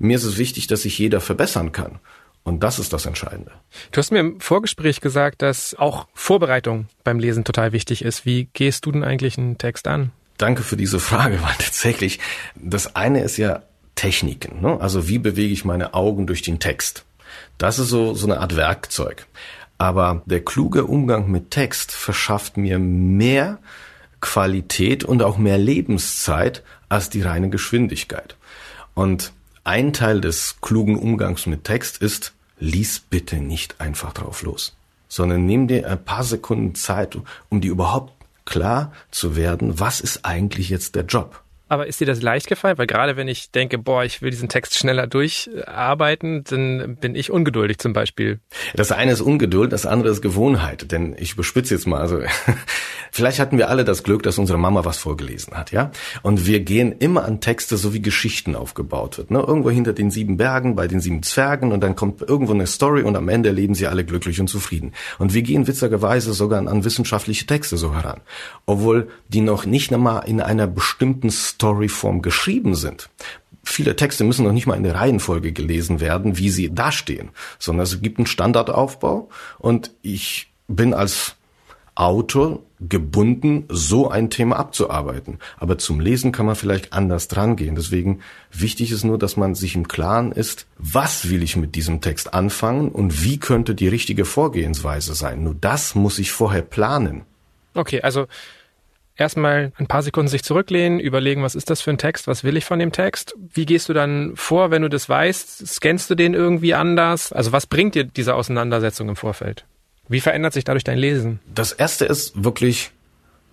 Mir 0.00 0.16
ist 0.16 0.24
es 0.24 0.36
wichtig, 0.36 0.66
dass 0.66 0.82
sich 0.82 0.98
jeder 0.98 1.20
verbessern 1.20 1.70
kann. 1.70 2.00
Und 2.42 2.64
das 2.64 2.80
ist 2.80 2.92
das 2.92 3.06
Entscheidende. 3.06 3.52
Du 3.92 3.98
hast 3.98 4.10
mir 4.10 4.18
im 4.18 4.40
Vorgespräch 4.40 5.00
gesagt, 5.00 5.42
dass 5.42 5.74
auch 5.74 6.08
Vorbereitung 6.14 6.88
beim 7.04 7.20
Lesen 7.20 7.44
total 7.44 7.72
wichtig 7.72 8.02
ist. 8.02 8.26
Wie 8.26 8.48
gehst 8.52 8.86
du 8.86 8.92
denn 8.92 9.04
eigentlich 9.04 9.38
einen 9.38 9.58
Text 9.58 9.86
an? 9.86 10.10
danke 10.40 10.62
für 10.62 10.76
diese 10.76 11.00
Frage, 11.00 11.42
weil 11.42 11.54
tatsächlich 11.58 12.18
das 12.54 12.96
eine 12.96 13.22
ist 13.22 13.36
ja 13.36 13.62
Techniken. 13.94 14.60
Ne? 14.60 14.80
Also 14.80 15.08
wie 15.08 15.18
bewege 15.18 15.52
ich 15.52 15.64
meine 15.64 15.94
Augen 15.94 16.26
durch 16.26 16.42
den 16.42 16.58
Text? 16.58 17.04
Das 17.58 17.78
ist 17.78 17.88
so, 17.88 18.14
so 18.14 18.26
eine 18.26 18.40
Art 18.40 18.56
Werkzeug. 18.56 19.26
Aber 19.78 20.22
der 20.26 20.44
kluge 20.44 20.84
Umgang 20.84 21.30
mit 21.30 21.50
Text 21.50 21.92
verschafft 21.92 22.56
mir 22.56 22.78
mehr 22.78 23.58
Qualität 24.20 25.04
und 25.04 25.22
auch 25.22 25.38
mehr 25.38 25.56
Lebenszeit 25.58 26.62
als 26.88 27.08
die 27.08 27.22
reine 27.22 27.48
Geschwindigkeit. 27.48 28.36
Und 28.94 29.32
ein 29.64 29.92
Teil 29.92 30.20
des 30.20 30.56
klugen 30.60 30.96
Umgangs 30.98 31.46
mit 31.46 31.64
Text 31.64 31.98
ist, 31.98 32.32
lies 32.58 33.00
bitte 33.00 33.36
nicht 33.36 33.80
einfach 33.80 34.12
drauf 34.12 34.42
los, 34.42 34.76
sondern 35.08 35.46
nimm 35.46 35.68
dir 35.68 35.88
ein 35.88 36.04
paar 36.04 36.24
Sekunden 36.24 36.74
Zeit, 36.74 37.16
um 37.48 37.60
dir 37.60 37.70
überhaupt 37.70 38.12
klar 38.44 38.92
zu 39.10 39.36
werden, 39.36 39.78
was 39.78 40.00
ist 40.00 40.24
eigentlich 40.24 40.68
jetzt 40.68 40.94
der 40.94 41.04
Job. 41.04 41.42
Aber 41.70 41.86
ist 41.86 42.00
dir 42.00 42.06
das 42.06 42.20
leicht 42.20 42.48
gefallen? 42.48 42.78
Weil 42.78 42.88
gerade 42.88 43.16
wenn 43.16 43.28
ich 43.28 43.52
denke, 43.52 43.78
boah, 43.78 44.02
ich 44.02 44.22
will 44.22 44.30
diesen 44.30 44.48
Text 44.48 44.76
schneller 44.76 45.06
durcharbeiten, 45.06 46.42
dann 46.42 46.96
bin 46.96 47.14
ich 47.14 47.30
ungeduldig 47.30 47.78
zum 47.78 47.92
Beispiel. 47.92 48.40
Das 48.74 48.90
eine 48.90 49.12
ist 49.12 49.20
Ungeduld, 49.20 49.72
das 49.72 49.86
andere 49.86 50.10
ist 50.10 50.20
Gewohnheit. 50.20 50.90
Denn 50.90 51.14
ich 51.16 51.34
überspitze 51.34 51.74
jetzt 51.74 51.86
mal, 51.86 52.00
also 52.00 52.22
vielleicht 53.20 53.38
hatten 53.38 53.58
wir 53.58 53.68
alle 53.68 53.84
das 53.84 54.02
Glück, 54.02 54.22
dass 54.22 54.38
unsere 54.38 54.58
Mama 54.58 54.84
was 54.86 54.96
vorgelesen 54.96 55.54
hat, 55.54 55.72
ja? 55.72 55.90
Und 56.22 56.46
wir 56.46 56.60
gehen 56.60 56.92
immer 56.92 57.24
an 57.24 57.40
Texte, 57.40 57.76
so 57.76 57.92
wie 57.92 58.00
Geschichten 58.00 58.56
aufgebaut 58.56 59.18
wird. 59.18 59.30
Ne? 59.30 59.40
Irgendwo 59.40 59.70
hinter 59.70 59.92
den 59.92 60.10
sieben 60.10 60.38
Bergen, 60.38 60.74
bei 60.74 60.88
den 60.88 61.00
sieben 61.00 61.22
Zwergen 61.22 61.70
und 61.70 61.82
dann 61.82 61.96
kommt 61.96 62.22
irgendwo 62.22 62.54
eine 62.54 62.66
Story 62.66 63.02
und 63.02 63.16
am 63.16 63.28
Ende 63.28 63.50
leben 63.50 63.74
sie 63.74 63.86
alle 63.86 64.06
glücklich 64.06 64.40
und 64.40 64.48
zufrieden. 64.48 64.92
Und 65.18 65.34
wir 65.34 65.42
gehen 65.42 65.66
witzigerweise 65.66 66.32
sogar 66.32 66.66
an 66.66 66.84
wissenschaftliche 66.84 67.44
Texte 67.44 67.76
so 67.76 67.94
heran. 67.94 68.20
Obwohl 68.64 69.08
die 69.28 69.42
noch 69.42 69.66
nicht 69.66 69.92
einmal 69.92 70.26
in 70.26 70.40
einer 70.40 70.66
bestimmten 70.66 71.30
Storyform 71.30 72.22
geschrieben 72.22 72.74
sind. 72.74 73.10
Viele 73.62 73.96
Texte 73.96 74.24
müssen 74.24 74.46
noch 74.46 74.52
nicht 74.52 74.66
mal 74.66 74.76
in 74.76 74.84
der 74.84 74.94
Reihenfolge 74.94 75.52
gelesen 75.52 76.00
werden, 76.00 76.38
wie 76.38 76.48
sie 76.48 76.74
dastehen, 76.74 77.28
sondern 77.58 77.84
es 77.84 78.00
gibt 78.00 78.18
einen 78.18 78.26
Standardaufbau 78.26 79.28
und 79.58 79.90
ich 80.00 80.50
bin 80.66 80.94
als 80.94 81.36
Autor 82.00 82.60
gebunden, 82.80 83.66
so 83.68 84.08
ein 84.08 84.30
Thema 84.30 84.58
abzuarbeiten. 84.58 85.38
Aber 85.58 85.76
zum 85.76 86.00
Lesen 86.00 86.32
kann 86.32 86.46
man 86.46 86.56
vielleicht 86.56 86.94
anders 86.94 87.28
drangehen. 87.28 87.74
Deswegen 87.74 88.20
wichtig 88.50 88.90
ist 88.90 89.04
nur, 89.04 89.18
dass 89.18 89.36
man 89.36 89.54
sich 89.54 89.74
im 89.74 89.86
Klaren 89.86 90.32
ist, 90.32 90.66
was 90.78 91.28
will 91.28 91.42
ich 91.42 91.56
mit 91.56 91.74
diesem 91.74 92.00
Text 92.00 92.32
anfangen 92.32 92.88
und 92.88 93.22
wie 93.22 93.38
könnte 93.38 93.74
die 93.74 93.88
richtige 93.88 94.24
Vorgehensweise 94.24 95.14
sein. 95.14 95.44
Nur 95.44 95.54
das 95.54 95.94
muss 95.94 96.18
ich 96.18 96.32
vorher 96.32 96.62
planen. 96.62 97.22
Okay, 97.74 98.00
also 98.00 98.28
erstmal 99.14 99.72
ein 99.76 99.86
paar 99.86 100.02
Sekunden 100.02 100.28
sich 100.28 100.42
zurücklehnen, 100.42 101.00
überlegen, 101.00 101.42
was 101.42 101.54
ist 101.54 101.68
das 101.68 101.82
für 101.82 101.90
ein 101.90 101.98
Text, 101.98 102.26
was 102.26 102.44
will 102.44 102.56
ich 102.56 102.64
von 102.64 102.78
dem 102.78 102.92
Text? 102.92 103.36
Wie 103.52 103.66
gehst 103.66 103.90
du 103.90 103.92
dann 103.92 104.32
vor, 104.36 104.70
wenn 104.70 104.80
du 104.80 104.88
das 104.88 105.06
weißt? 105.06 105.66
Scannst 105.66 106.08
du 106.08 106.14
den 106.14 106.32
irgendwie 106.32 106.72
anders? 106.72 107.30
Also 107.30 107.52
was 107.52 107.66
bringt 107.66 107.94
dir 107.94 108.04
diese 108.04 108.34
Auseinandersetzung 108.34 109.10
im 109.10 109.16
Vorfeld? 109.16 109.66
Wie 110.10 110.20
verändert 110.20 110.52
sich 110.52 110.64
dadurch 110.64 110.82
dein 110.82 110.98
Lesen? 110.98 111.38
Das 111.54 111.70
erste 111.70 112.04
ist 112.04 112.42
wirklich 112.42 112.90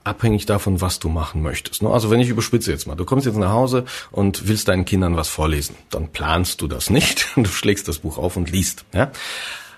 abhängig 0.04 0.48
davon, 0.48 0.82
was 0.82 0.98
du 0.98 1.08
machen 1.08 1.44
möchtest. 1.44 1.84
Ne? 1.84 1.90
Also 1.92 2.10
wenn 2.10 2.20
ich 2.20 2.30
überspitze 2.30 2.72
jetzt 2.72 2.88
mal, 2.88 2.96
du 2.96 3.06
kommst 3.06 3.28
jetzt 3.28 3.38
nach 3.38 3.52
Hause 3.52 3.86
und 4.10 4.48
willst 4.48 4.68
deinen 4.68 4.84
Kindern 4.84 5.16
was 5.16 5.28
vorlesen, 5.28 5.76
dann 5.92 6.08
planst 6.08 6.62
du 6.62 6.68
das 6.68 6.90
nicht. 6.90 7.28
Du 7.36 7.46
schlägst 7.46 7.88
das 7.88 8.00
Buch 8.00 8.18
auf 8.18 8.38
und 8.38 8.50
liest. 8.50 8.86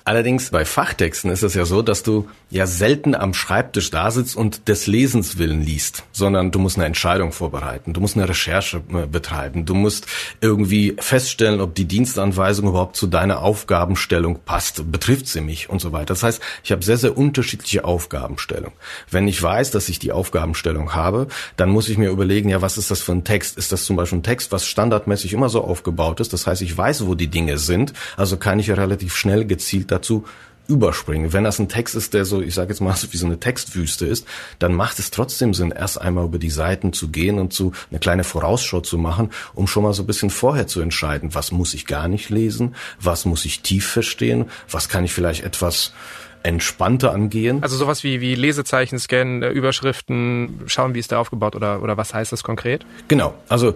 Allerdings 0.09 0.49
bei 0.49 0.65
Fachtexten 0.65 1.29
ist 1.29 1.43
es 1.43 1.53
ja 1.53 1.65
so, 1.65 1.83
dass 1.83 2.01
du 2.01 2.27
ja 2.49 2.65
selten 2.65 3.13
am 3.13 3.35
Schreibtisch 3.35 3.91
da 3.91 4.09
sitzt 4.09 4.35
und 4.35 4.67
des 4.67 4.87
Lesens 4.87 5.37
willen 5.37 5.61
liest, 5.61 6.01
sondern 6.11 6.49
du 6.49 6.57
musst 6.57 6.77
eine 6.77 6.87
Entscheidung 6.87 7.31
vorbereiten, 7.31 7.93
du 7.93 8.01
musst 8.01 8.17
eine 8.17 8.27
Recherche 8.27 8.81
äh, 8.91 9.05
betreiben, 9.05 9.65
du 9.65 9.75
musst 9.75 10.07
irgendwie 10.41 10.95
feststellen, 10.97 11.61
ob 11.61 11.75
die 11.75 11.85
Dienstanweisung 11.85 12.69
überhaupt 12.69 12.95
zu 12.95 13.05
deiner 13.05 13.43
Aufgabenstellung 13.43 14.39
passt, 14.43 14.91
betrifft 14.91 15.27
sie 15.27 15.41
mich 15.41 15.69
und 15.69 15.79
so 15.79 15.91
weiter. 15.91 16.07
Das 16.07 16.23
heißt, 16.23 16.41
ich 16.63 16.71
habe 16.71 16.83
sehr, 16.83 16.97
sehr 16.97 17.15
unterschiedliche 17.15 17.85
Aufgabenstellung. 17.85 18.71
Wenn 19.11 19.27
ich 19.27 19.39
weiß, 19.39 19.69
dass 19.69 19.89
ich 19.89 19.99
die 19.99 20.11
Aufgabenstellung 20.11 20.95
habe, 20.95 21.27
dann 21.55 21.69
muss 21.69 21.87
ich 21.87 21.99
mir 21.99 22.09
überlegen, 22.09 22.49
ja, 22.49 22.63
was 22.63 22.79
ist 22.79 22.89
das 22.89 23.03
für 23.03 23.11
ein 23.11 23.25
Text? 23.25 23.59
Ist 23.59 23.71
das 23.71 23.85
zum 23.85 23.95
Beispiel 23.95 24.17
ein 24.17 24.23
Text, 24.23 24.51
was 24.51 24.65
standardmäßig 24.65 25.33
immer 25.33 25.49
so 25.49 25.63
aufgebaut 25.63 26.19
ist? 26.19 26.33
Das 26.33 26.47
heißt, 26.47 26.63
ich 26.63 26.75
weiß, 26.75 27.05
wo 27.05 27.13
die 27.13 27.27
Dinge 27.27 27.59
sind, 27.59 27.93
also 28.17 28.37
kann 28.37 28.57
ich 28.57 28.65
ja 28.65 28.73
relativ 28.73 29.15
schnell 29.15 29.45
gezielt 29.45 29.91
dazu 29.99 30.25
überspringen. 30.69 31.33
Wenn 31.33 31.43
das 31.43 31.59
ein 31.59 31.67
Text 31.67 31.95
ist, 31.95 32.13
der 32.13 32.25
so, 32.25 32.41
ich 32.41 32.53
sage 32.53 32.69
jetzt 32.69 32.79
mal, 32.79 32.95
so 32.95 33.11
wie 33.11 33.17
so 33.17 33.25
eine 33.25 33.39
Textwüste 33.39 34.05
ist, 34.05 34.25
dann 34.59 34.73
macht 34.73 34.99
es 34.99 35.11
trotzdem 35.11 35.53
Sinn, 35.53 35.71
erst 35.71 35.99
einmal 35.99 36.25
über 36.25 36.37
die 36.37 36.51
Seiten 36.51 36.93
zu 36.93 37.09
gehen 37.09 37.39
und 37.39 37.51
zu 37.51 37.73
eine 37.89 37.99
kleine 37.99 38.23
Vorausschau 38.23 38.81
zu 38.81 38.97
machen, 38.97 39.31
um 39.53 39.67
schon 39.67 39.83
mal 39.83 39.93
so 39.93 40.03
ein 40.03 40.07
bisschen 40.07 40.29
vorher 40.29 40.67
zu 40.67 40.79
entscheiden, 40.79 41.33
was 41.33 41.51
muss 41.51 41.73
ich 41.73 41.87
gar 41.87 42.07
nicht 42.07 42.29
lesen, 42.29 42.75
was 43.01 43.25
muss 43.25 43.45
ich 43.45 43.61
tief 43.61 43.87
verstehen, 43.87 44.45
was 44.69 44.89
kann 44.89 45.03
ich 45.03 45.11
vielleicht 45.11 45.43
etwas 45.43 45.93
entspannter 46.41 47.11
angehen. 47.11 47.61
Also 47.63 47.75
sowas 47.75 48.05
wie, 48.05 48.21
wie 48.21 48.35
Lesezeichen 48.35 48.97
scannen, 48.97 49.43
äh, 49.43 49.49
Überschriften, 49.49 50.61
schauen, 50.67 50.93
wie 50.93 50.99
ist 50.99 51.11
der 51.11 51.19
aufgebaut 51.19 51.55
oder, 51.55 51.81
oder 51.83 51.97
was 51.97 52.13
heißt 52.13 52.31
das 52.31 52.43
konkret? 52.43 52.85
Genau, 53.09 53.33
also 53.49 53.75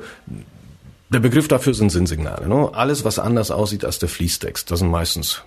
der 1.13 1.19
Begriff 1.19 1.47
dafür 1.47 1.73
sind 1.73 1.91
Sinnsignale. 1.91 2.47
Ne? 2.47 2.69
Alles, 2.73 3.05
was 3.05 3.19
anders 3.19 3.51
aussieht 3.51 3.85
als 3.85 3.99
der 3.99 4.09
Fließtext, 4.09 4.69
das 4.69 4.79
sind 4.79 4.89
meistens 4.89 5.43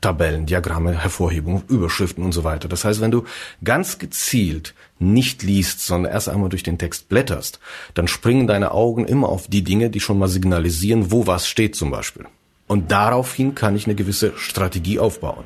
Tabellen, 0.00 0.46
Diagramme, 0.46 0.92
Hervorhebungen, 0.92 1.62
Überschriften 1.68 2.24
und 2.24 2.32
so 2.32 2.44
weiter. 2.44 2.68
Das 2.68 2.84
heißt, 2.84 3.00
wenn 3.00 3.10
du 3.10 3.24
ganz 3.62 3.98
gezielt 3.98 4.74
nicht 4.98 5.42
liest, 5.42 5.84
sondern 5.86 6.12
erst 6.12 6.28
einmal 6.28 6.48
durch 6.48 6.62
den 6.62 6.78
Text 6.78 7.08
blätterst, 7.08 7.60
dann 7.94 8.08
springen 8.08 8.46
deine 8.46 8.72
Augen 8.72 9.06
immer 9.06 9.28
auf 9.28 9.48
die 9.48 9.62
Dinge, 9.62 9.90
die 9.90 10.00
schon 10.00 10.18
mal 10.18 10.28
signalisieren, 10.28 11.10
wo 11.10 11.26
was 11.26 11.48
steht 11.48 11.74
zum 11.74 11.90
Beispiel. 11.90 12.26
Und 12.66 12.90
daraufhin 12.90 13.54
kann 13.54 13.76
ich 13.76 13.86
eine 13.86 13.94
gewisse 13.94 14.32
Strategie 14.36 14.98
aufbauen. 14.98 15.44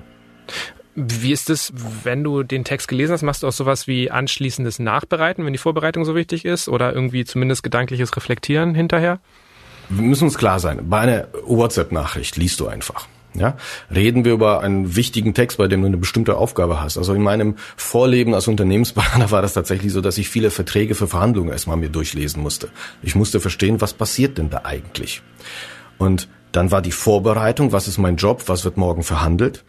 Wie 0.95 1.33
ist 1.33 1.49
es, 1.49 1.73
wenn 2.05 2.23
du 2.23 2.43
den 2.43 2.65
Text 2.65 2.89
gelesen 2.89 3.13
hast, 3.13 3.23
machst 3.23 3.43
du 3.43 3.49
auch 3.49 3.53
sowas 3.53 3.87
wie 3.87 4.11
anschließendes 4.11 4.79
Nachbereiten, 4.79 5.47
wenn 5.47 5.55
die 5.55 5.59
Vorbereitung 5.59 6.05
so 6.05 6.15
wichtig 6.15 6.45
ist, 6.45 6.69
oder 6.69 6.93
irgendwie 6.93 7.25
zumindest 7.25 7.63
gedankliches 7.63 8.15
Reflektieren 8.15 8.75
hinterher? 8.75 9.21
Wir 9.97 10.03
müssen 10.03 10.25
uns 10.25 10.39
klar 10.39 10.61
sein, 10.61 10.89
bei 10.89 11.01
einer 11.01 11.29
WhatsApp-Nachricht 11.45 12.37
liest 12.37 12.61
du 12.61 12.69
einfach. 12.69 13.07
Ja, 13.35 13.57
reden 13.91 14.27
wir 14.27 14.35
über 14.35 14.61
einen 14.61 14.95
wichtigen 14.95 15.33
Text, 15.33 15.57
bei 15.57 15.67
dem 15.67 15.81
du 15.81 15.87
eine 15.87 15.97
bestimmte 15.97 16.37
Aufgabe 16.37 16.83
hast. 16.83 16.99
Also 16.99 17.15
in 17.15 17.23
meinem 17.23 17.57
Vorleben 17.77 18.35
als 18.35 18.47
Unternehmensberater 18.47 19.31
war 19.31 19.41
das 19.41 19.55
tatsächlich 19.55 19.91
so, 19.91 20.03
dass 20.03 20.19
ich 20.19 20.29
viele 20.29 20.51
Verträge 20.51 20.95
für 20.95 21.07
Verhandlungen 21.07 21.51
erstmal 21.51 21.79
mir 21.79 21.89
durchlesen 21.89 22.43
musste. 22.43 22.69
Ich 23.03 23.15
musste 23.15 23.41
verstehen, 23.41 23.81
was 23.81 23.95
passiert 23.95 24.37
denn 24.37 24.51
da 24.51 24.63
eigentlich? 24.65 25.23
Und 25.97 26.29
dann 26.53 26.71
war 26.71 26.83
die 26.83 26.93
Vorbereitung, 26.93 27.73
was 27.73 27.89
ist 27.89 27.97
mein 27.97 28.17
Job, 28.17 28.43
was 28.49 28.67
wird 28.67 28.77
morgen 28.77 29.03
verhandelt? 29.03 29.65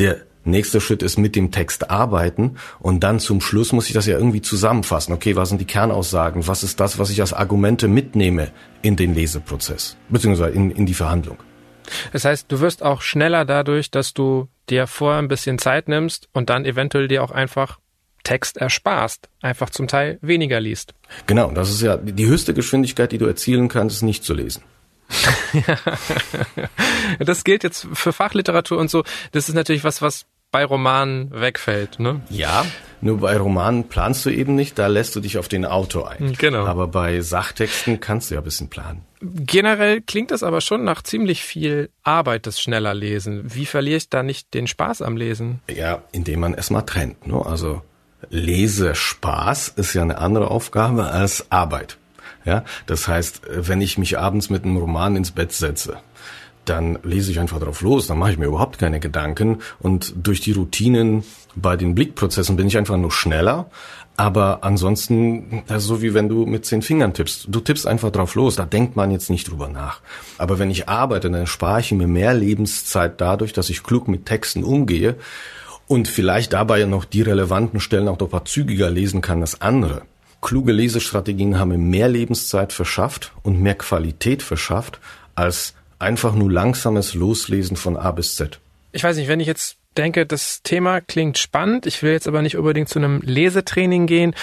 Der 0.00 0.22
Nächster 0.44 0.80
Schritt 0.80 1.02
ist 1.02 1.18
mit 1.18 1.36
dem 1.36 1.50
Text 1.50 1.90
arbeiten 1.90 2.56
und 2.78 3.00
dann 3.00 3.20
zum 3.20 3.40
Schluss 3.40 3.72
muss 3.72 3.88
ich 3.88 3.94
das 3.94 4.06
ja 4.06 4.16
irgendwie 4.16 4.42
zusammenfassen. 4.42 5.12
Okay, 5.12 5.36
was 5.36 5.48
sind 5.48 5.60
die 5.60 5.66
Kernaussagen? 5.66 6.46
Was 6.46 6.62
ist 6.62 6.80
das, 6.80 6.98
was 6.98 7.10
ich 7.10 7.20
als 7.20 7.32
Argumente 7.32 7.88
mitnehme 7.88 8.50
in 8.82 8.96
den 8.96 9.14
Leseprozess, 9.14 9.96
beziehungsweise 10.08 10.54
in, 10.54 10.70
in 10.70 10.86
die 10.86 10.94
Verhandlung? 10.94 11.38
Das 12.12 12.24
heißt, 12.24 12.50
du 12.50 12.60
wirst 12.60 12.82
auch 12.82 13.02
schneller 13.02 13.44
dadurch, 13.44 13.90
dass 13.90 14.14
du 14.14 14.48
dir 14.70 14.86
vorher 14.86 15.20
ein 15.20 15.28
bisschen 15.28 15.58
Zeit 15.58 15.88
nimmst 15.88 16.28
und 16.32 16.50
dann 16.50 16.64
eventuell 16.64 17.08
dir 17.08 17.22
auch 17.22 17.30
einfach 17.30 17.78
Text 18.22 18.56
ersparst, 18.56 19.28
einfach 19.42 19.70
zum 19.70 19.86
Teil 19.86 20.18
weniger 20.22 20.58
liest. 20.58 20.94
Genau, 21.26 21.50
das 21.50 21.70
ist 21.70 21.82
ja 21.82 21.98
die 21.98 22.26
höchste 22.26 22.54
Geschwindigkeit, 22.54 23.12
die 23.12 23.18
du 23.18 23.26
erzielen 23.26 23.68
kannst, 23.68 23.96
ist 23.96 24.02
nicht 24.02 24.24
zu 24.24 24.32
lesen. 24.32 24.62
das 27.18 27.44
gilt 27.44 27.62
jetzt 27.62 27.86
für 27.92 28.12
Fachliteratur 28.12 28.78
und 28.78 28.90
so. 28.90 29.04
Das 29.32 29.50
ist 29.50 29.54
natürlich 29.54 29.84
was, 29.84 30.00
was 30.00 30.24
bei 30.54 30.64
Romanen 30.64 31.32
wegfällt, 31.32 31.98
ne? 31.98 32.20
Ja, 32.30 32.64
nur 33.00 33.18
bei 33.18 33.36
Romanen 33.36 33.88
planst 33.88 34.24
du 34.24 34.30
eben 34.30 34.54
nicht, 34.54 34.78
da 34.78 34.86
lässt 34.86 35.16
du 35.16 35.20
dich 35.20 35.36
auf 35.36 35.48
den 35.48 35.64
Autor 35.64 36.12
ein. 36.12 36.32
Genau. 36.38 36.64
Aber 36.64 36.86
bei 36.86 37.20
Sachtexten 37.22 37.98
kannst 37.98 38.30
du 38.30 38.36
ja 38.36 38.40
ein 38.40 38.44
bisschen 38.44 38.70
planen. 38.70 39.02
Generell 39.20 40.00
klingt 40.00 40.30
das 40.30 40.44
aber 40.44 40.60
schon 40.60 40.84
nach 40.84 41.02
ziemlich 41.02 41.42
viel 41.42 41.90
Arbeit, 42.04 42.46
das 42.46 42.60
schneller 42.60 42.94
Lesen. 42.94 43.52
Wie 43.52 43.66
verliere 43.66 43.96
ich 43.96 44.10
da 44.10 44.22
nicht 44.22 44.54
den 44.54 44.68
Spaß 44.68 45.02
am 45.02 45.16
Lesen? 45.16 45.58
Ja, 45.68 46.04
indem 46.12 46.38
man 46.38 46.54
erstmal 46.54 46.86
trennt, 46.86 47.26
ne? 47.26 47.44
Also 47.44 47.82
Lesespaß 48.30 49.70
ist 49.70 49.92
ja 49.94 50.02
eine 50.02 50.18
andere 50.18 50.52
Aufgabe 50.52 51.06
als 51.06 51.50
Arbeit. 51.50 51.98
Ja, 52.44 52.62
das 52.86 53.08
heißt, 53.08 53.42
wenn 53.48 53.80
ich 53.80 53.98
mich 53.98 54.18
abends 54.18 54.50
mit 54.50 54.64
einem 54.64 54.76
Roman 54.76 55.16
ins 55.16 55.32
Bett 55.32 55.50
setze, 55.50 55.96
dann 56.64 56.98
lese 57.02 57.30
ich 57.30 57.40
einfach 57.40 57.60
drauf 57.60 57.80
los, 57.80 58.06
dann 58.06 58.18
mache 58.18 58.32
ich 58.32 58.38
mir 58.38 58.46
überhaupt 58.46 58.78
keine 58.78 59.00
Gedanken 59.00 59.58
und 59.80 60.14
durch 60.16 60.40
die 60.40 60.52
Routinen 60.52 61.24
bei 61.54 61.76
den 61.76 61.94
Blickprozessen 61.94 62.56
bin 62.56 62.66
ich 62.66 62.76
einfach 62.76 62.96
nur 62.96 63.12
schneller. 63.12 63.70
Aber 64.16 64.62
ansonsten, 64.62 65.64
so 65.76 66.00
wie 66.00 66.14
wenn 66.14 66.28
du 66.28 66.46
mit 66.46 66.64
zehn 66.64 66.82
Fingern 66.82 67.14
tippst. 67.14 67.46
Du 67.48 67.58
tippst 67.58 67.84
einfach 67.84 68.12
drauf 68.12 68.36
los, 68.36 68.54
da 68.54 68.64
denkt 68.64 68.94
man 68.94 69.10
jetzt 69.10 69.28
nicht 69.28 69.50
drüber 69.50 69.68
nach. 69.68 70.00
Aber 70.38 70.60
wenn 70.60 70.70
ich 70.70 70.88
arbeite, 70.88 71.30
dann 71.30 71.48
spare 71.48 71.80
ich 71.80 71.90
mir 71.90 72.06
mehr 72.06 72.32
Lebenszeit 72.32 73.20
dadurch, 73.20 73.52
dass 73.52 73.70
ich 73.70 73.82
klug 73.82 74.06
mit 74.06 74.24
Texten 74.24 74.62
umgehe 74.62 75.16
und 75.88 76.06
vielleicht 76.06 76.52
dabei 76.52 76.84
noch 76.84 77.04
die 77.04 77.22
relevanten 77.22 77.80
Stellen 77.80 78.06
auch 78.06 78.18
noch 78.20 78.30
paar 78.30 78.44
zügiger 78.44 78.88
lesen 78.88 79.20
kann 79.20 79.40
als 79.40 79.60
andere 79.60 80.02
kluge 80.44 80.72
Lesestrategien 80.72 81.58
haben 81.58 81.70
mir 81.70 81.78
mehr 81.78 82.08
Lebenszeit 82.08 82.72
verschafft 82.72 83.32
und 83.42 83.60
mehr 83.60 83.74
Qualität 83.74 84.42
verschafft 84.42 85.00
als 85.34 85.74
einfach 86.04 86.34
nur 86.34 86.52
langsames 86.52 87.14
Loslesen 87.14 87.76
von 87.76 87.96
A 87.96 88.12
bis 88.12 88.36
Z. 88.36 88.60
Ich 88.92 89.02
weiß 89.02 89.16
nicht, 89.16 89.28
wenn 89.28 89.40
ich 89.40 89.46
jetzt 89.46 89.78
denke, 89.96 90.26
das 90.26 90.62
Thema 90.62 91.00
klingt 91.00 91.38
spannend, 91.38 91.86
ich 91.86 92.02
will 92.02 92.12
jetzt 92.12 92.28
aber 92.28 92.42
nicht 92.42 92.56
unbedingt 92.56 92.88
zu 92.88 92.98
einem 92.98 93.20
Lesetraining 93.22 94.06
gehen. 94.06 94.34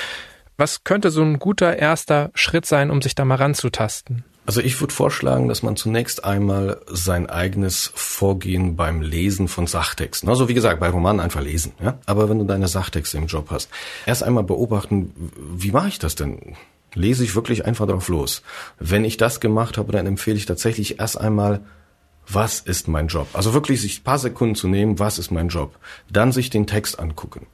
Was 0.58 0.84
könnte 0.84 1.12
so 1.12 1.22
ein 1.22 1.40
guter 1.40 1.78
erster 1.78 2.32
Schritt 2.34 2.66
sein, 2.66 2.92
um 2.92 3.02
sich 3.02 3.16
da 3.16 3.26
mal 3.26 3.36
ranzutasten? 3.36 4.24
Also 4.46 4.60
ich 4.60 4.82
würde 4.82 4.94
vorschlagen, 4.94 5.48
dass 5.48 5.62
man 5.62 5.76
zunächst 5.76 6.26
einmal 6.26 6.82
sein 6.88 7.30
eigenes 7.30 7.92
Vorgehen 7.94 8.76
beim 8.76 9.02
Lesen 9.02 9.48
von 9.48 9.68
Sachtexten, 9.68 10.28
also 10.30 10.50
wie 10.50 10.56
gesagt, 10.56 10.80
bei 10.80 10.90
Romanen 10.90 11.20
einfach 11.20 11.42
lesen, 11.42 11.74
ja. 11.82 12.00
Aber 12.08 12.28
wenn 12.28 12.40
du 12.40 12.46
deine 12.46 12.68
Sachtexte 12.68 13.18
im 13.18 13.28
Job 13.28 13.48
hast, 13.52 13.70
erst 14.06 14.24
einmal 14.24 14.44
beobachten, 14.44 15.14
wie 15.38 15.72
mache 15.72 15.90
ich 15.90 16.00
das 16.00 16.16
denn? 16.16 16.56
Lese 16.94 17.24
ich 17.24 17.36
wirklich 17.36 17.66
einfach 17.66 17.88
drauf 17.88 18.08
los? 18.08 18.42
Wenn 18.80 19.06
ich 19.06 19.18
das 19.18 19.40
gemacht 19.40 19.78
habe, 19.78 19.92
dann 19.92 20.06
empfehle 20.06 20.38
ich 20.38 20.46
tatsächlich 20.46 21.00
erst 21.00 21.20
einmal 21.20 21.62
was 22.28 22.60
ist 22.60 22.88
mein 22.88 23.08
Job? 23.08 23.28
Also 23.34 23.54
wirklich 23.54 23.82
sich 23.82 24.04
paar 24.04 24.20
Sekunden 24.20 24.56
zu 24.56 24.68
nehmen, 24.68 25.00
was 25.00 25.20
ist 25.20 25.32
mein 25.32 25.50
Job? 25.50 25.78
Dann 26.10 26.32
sich 26.32 26.50
den 26.50 26.68
Text 26.68 27.00
angucken 27.00 27.48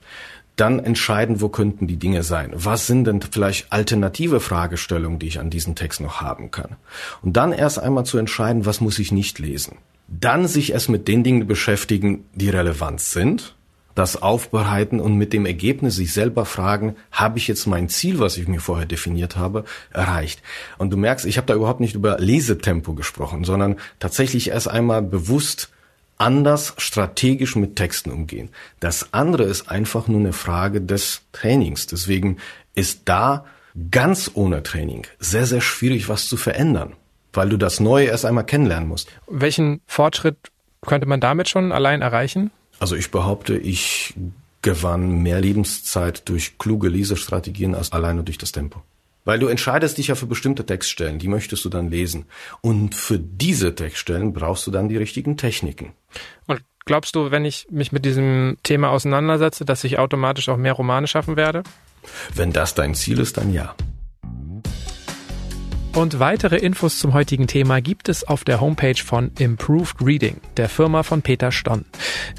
dann 0.57 0.79
entscheiden, 0.79 1.39
wo 1.39 1.49
könnten 1.49 1.87
die 1.87 1.97
Dinge 1.97 2.23
sein. 2.23 2.51
Was 2.53 2.87
sind 2.87 3.05
denn 3.05 3.21
vielleicht 3.21 3.71
alternative 3.71 4.39
Fragestellungen, 4.39 5.19
die 5.19 5.27
ich 5.27 5.39
an 5.39 5.49
diesen 5.49 5.75
Text 5.75 6.01
noch 6.01 6.19
haben 6.19 6.51
kann? 6.51 6.75
Und 7.21 7.37
dann 7.37 7.53
erst 7.53 7.79
einmal 7.79 8.05
zu 8.05 8.17
entscheiden, 8.17 8.65
was 8.65 8.81
muss 8.81 8.99
ich 8.99 9.11
nicht 9.11 9.39
lesen. 9.39 9.77
Dann 10.07 10.47
sich 10.47 10.71
erst 10.71 10.89
mit 10.89 11.07
den 11.07 11.23
Dingen 11.23 11.47
beschäftigen, 11.47 12.25
die 12.33 12.49
relevant 12.49 13.01
sind, 13.01 13.55
das 13.97 14.21
aufbereiten 14.21 14.99
und 14.99 15.15
mit 15.15 15.33
dem 15.33 15.47
Ergebnis 15.47 15.95
sich 15.95 16.13
selber 16.13 16.45
fragen, 16.45 16.95
habe 17.11 17.39
ich 17.39 17.47
jetzt 17.47 17.65
mein 17.65 17.89
Ziel, 17.89 18.19
was 18.19 18.37
ich 18.37 18.47
mir 18.47 18.59
vorher 18.59 18.85
definiert 18.85 19.37
habe, 19.37 19.65
erreicht? 19.91 20.43
Und 20.77 20.91
du 20.91 20.97
merkst, 20.97 21.25
ich 21.25 21.37
habe 21.37 21.47
da 21.47 21.55
überhaupt 21.55 21.79
nicht 21.79 21.95
über 21.95 22.19
Lesetempo 22.19 22.93
gesprochen, 22.93 23.43
sondern 23.43 23.77
tatsächlich 23.97 24.51
erst 24.51 24.69
einmal 24.69 25.01
bewusst 25.01 25.71
anders 26.19 26.75
strategisch 26.77 27.55
mit 27.55 27.75
Texten 27.75 28.11
umgehen. 28.11 28.49
Das 28.79 29.13
andere 29.13 29.45
ist 29.45 29.71
einfach 29.71 30.07
nur 30.07 30.19
eine 30.19 30.33
Frage 30.33 30.79
des 30.79 31.23
Trainings. 31.31 31.87
Deswegen 31.87 32.37
ist 32.75 33.01
da 33.05 33.45
ganz 33.89 34.29
ohne 34.35 34.61
Training 34.61 35.07
sehr, 35.17 35.47
sehr 35.47 35.61
schwierig, 35.61 36.07
was 36.07 36.27
zu 36.27 36.37
verändern, 36.37 36.93
weil 37.33 37.49
du 37.49 37.57
das 37.57 37.79
Neue 37.79 38.05
erst 38.05 38.25
einmal 38.25 38.45
kennenlernen 38.45 38.89
musst. 38.89 39.09
Welchen 39.27 39.81
Fortschritt 39.87 40.37
könnte 40.85 41.07
man 41.07 41.19
damit 41.19 41.49
schon 41.49 41.71
allein 41.71 42.03
erreichen? 42.03 42.51
Also 42.79 42.95
ich 42.95 43.11
behaupte, 43.11 43.57
ich 43.57 44.13
gewann 44.61 45.21
mehr 45.21 45.39
Lebenszeit 45.39 46.27
durch 46.29 46.57
kluge 46.57 46.89
Lesestrategien 46.89 47.75
als 47.75 47.91
alleine 47.91 48.23
durch 48.23 48.37
das 48.37 48.51
Tempo. 48.51 48.81
Weil 49.23 49.39
du 49.39 49.47
entscheidest 49.47 49.97
dich 49.97 50.07
ja 50.07 50.15
für 50.15 50.25
bestimmte 50.25 50.65
Textstellen, 50.65 51.19
die 51.19 51.27
möchtest 51.27 51.65
du 51.65 51.69
dann 51.69 51.89
lesen. 51.89 52.25
Und 52.61 52.95
für 52.95 53.19
diese 53.19 53.75
Textstellen 53.75 54.31
brauchst 54.31 54.65
du 54.65 54.71
dann 54.71 54.87
die 54.87 54.97
richtigen 54.97 55.35
Techniken. 55.35 55.91
Und 56.45 56.61
glaubst 56.85 57.13
du, 57.15 57.29
wenn 57.29 57.43
ich 57.43 57.67
mich 57.69 57.91
mit 57.91 58.05
diesem 58.05 58.57
Thema 58.63 58.89
auseinandersetze, 58.89 59.65
dass 59.65 59.83
ich 59.83 59.99
automatisch 59.99 60.47
auch 60.47 60.55
mehr 60.55 60.73
Romane 60.73 61.07
schaffen 61.07 61.35
werde? 61.35 61.63
Wenn 62.33 62.53
das 62.53 62.73
dein 62.73 62.95
Ziel 62.95 63.19
ist, 63.19 63.35
dann 63.35 63.51
ja. 63.51 63.75
Und 65.97 66.19
weitere 66.19 66.57
Infos 66.57 66.99
zum 66.99 67.15
heutigen 67.15 67.47
Thema 67.47 67.81
gibt 67.81 68.07
es 68.07 68.23
auf 68.23 68.43
der 68.43 68.61
Homepage 68.61 69.03
von 69.03 69.31
Improved 69.39 69.95
Reading, 69.99 70.35
der 70.55 70.69
Firma 70.69 71.01
von 71.01 71.23
Peter 71.23 71.51
Stonn. 71.51 71.85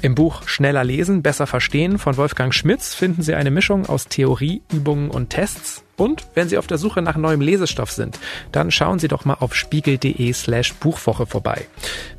Im 0.01 0.15
Buch 0.15 0.47
Schneller 0.47 0.85
lesen, 0.85 1.21
besser 1.23 1.45
verstehen 1.45 1.97
von 1.97 2.15
Wolfgang 2.15 2.53
Schmitz 2.53 2.95
finden 2.95 3.21
Sie 3.21 3.35
eine 3.35 3.51
Mischung 3.51 3.85
aus 3.85 4.07
Theorie, 4.07 4.61
Übungen 4.71 5.11
und 5.11 5.31
Tests. 5.31 5.83
Und 5.97 6.25
wenn 6.35 6.47
Sie 6.47 6.57
auf 6.57 6.67
der 6.67 6.77
Suche 6.77 7.01
nach 7.01 7.17
neuem 7.17 7.41
Lesestoff 7.41 7.91
sind, 7.91 8.17
dann 8.53 8.71
schauen 8.71 8.97
Sie 8.97 9.09
doch 9.09 9.25
mal 9.25 9.35
auf 9.41 9.53
spiegel.de 9.53 10.31
slash 10.31 10.73
Buchwoche 10.75 11.25
vorbei. 11.25 11.65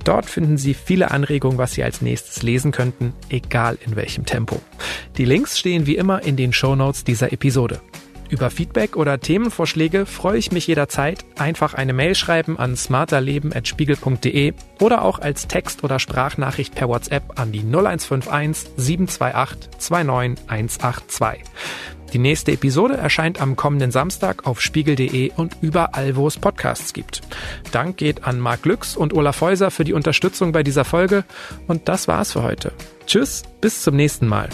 Dort 0.04 0.26
finden 0.26 0.58
Sie 0.58 0.74
viele 0.74 1.10
Anregungen, 1.10 1.56
was 1.56 1.72
Sie 1.72 1.82
als 1.82 2.02
nächstes 2.02 2.42
lesen 2.42 2.70
könnten, 2.70 3.14
egal 3.30 3.78
in 3.86 3.96
welchem 3.96 4.26
Tempo. 4.26 4.60
Die 5.16 5.24
Links 5.24 5.58
stehen 5.58 5.86
wie 5.86 5.96
immer 5.96 6.22
in 6.22 6.36
den 6.36 6.52
Show 6.52 6.76
Notes 6.76 7.02
dieser 7.02 7.32
Episode. 7.32 7.80
Über 8.30 8.48
Feedback 8.48 8.96
oder 8.96 9.18
Themenvorschläge 9.18 10.06
freue 10.06 10.38
ich 10.38 10.52
mich 10.52 10.68
jederzeit. 10.68 11.24
Einfach 11.36 11.74
eine 11.74 11.92
Mail 11.92 12.14
schreiben 12.14 12.58
an 12.58 12.76
smarterleben.spiegel.de 12.76 14.54
oder 14.80 15.02
auch 15.02 15.18
als 15.18 15.48
Text- 15.48 15.82
oder 15.82 15.98
Sprachnachricht 15.98 16.74
per 16.74 16.88
WhatsApp 16.88 17.38
an 17.40 17.50
die 17.50 17.64
0151 17.64 18.70
728 18.76 19.70
29182. 19.78 21.44
Die 22.12 22.18
nächste 22.18 22.52
Episode 22.52 22.96
erscheint 22.96 23.40
am 23.40 23.56
kommenden 23.56 23.90
Samstag 23.90 24.46
auf 24.46 24.60
spiegel.de 24.60 25.32
und 25.36 25.56
überall, 25.60 26.16
wo 26.16 26.26
es 26.26 26.36
Podcasts 26.36 26.92
gibt. 26.92 27.22
Dank 27.72 27.96
geht 27.96 28.24
an 28.24 28.40
Marc 28.40 28.64
Lüx 28.64 28.96
und 28.96 29.12
Olaf 29.12 29.40
Häuser 29.40 29.70
für 29.70 29.84
die 29.84 29.92
Unterstützung 29.92 30.52
bei 30.52 30.62
dieser 30.62 30.84
Folge 30.84 31.24
und 31.66 31.88
das 31.88 32.08
war's 32.08 32.32
für 32.32 32.42
heute. 32.42 32.72
Tschüss, 33.06 33.42
bis 33.60 33.82
zum 33.82 33.96
nächsten 33.96 34.26
Mal. 34.26 34.48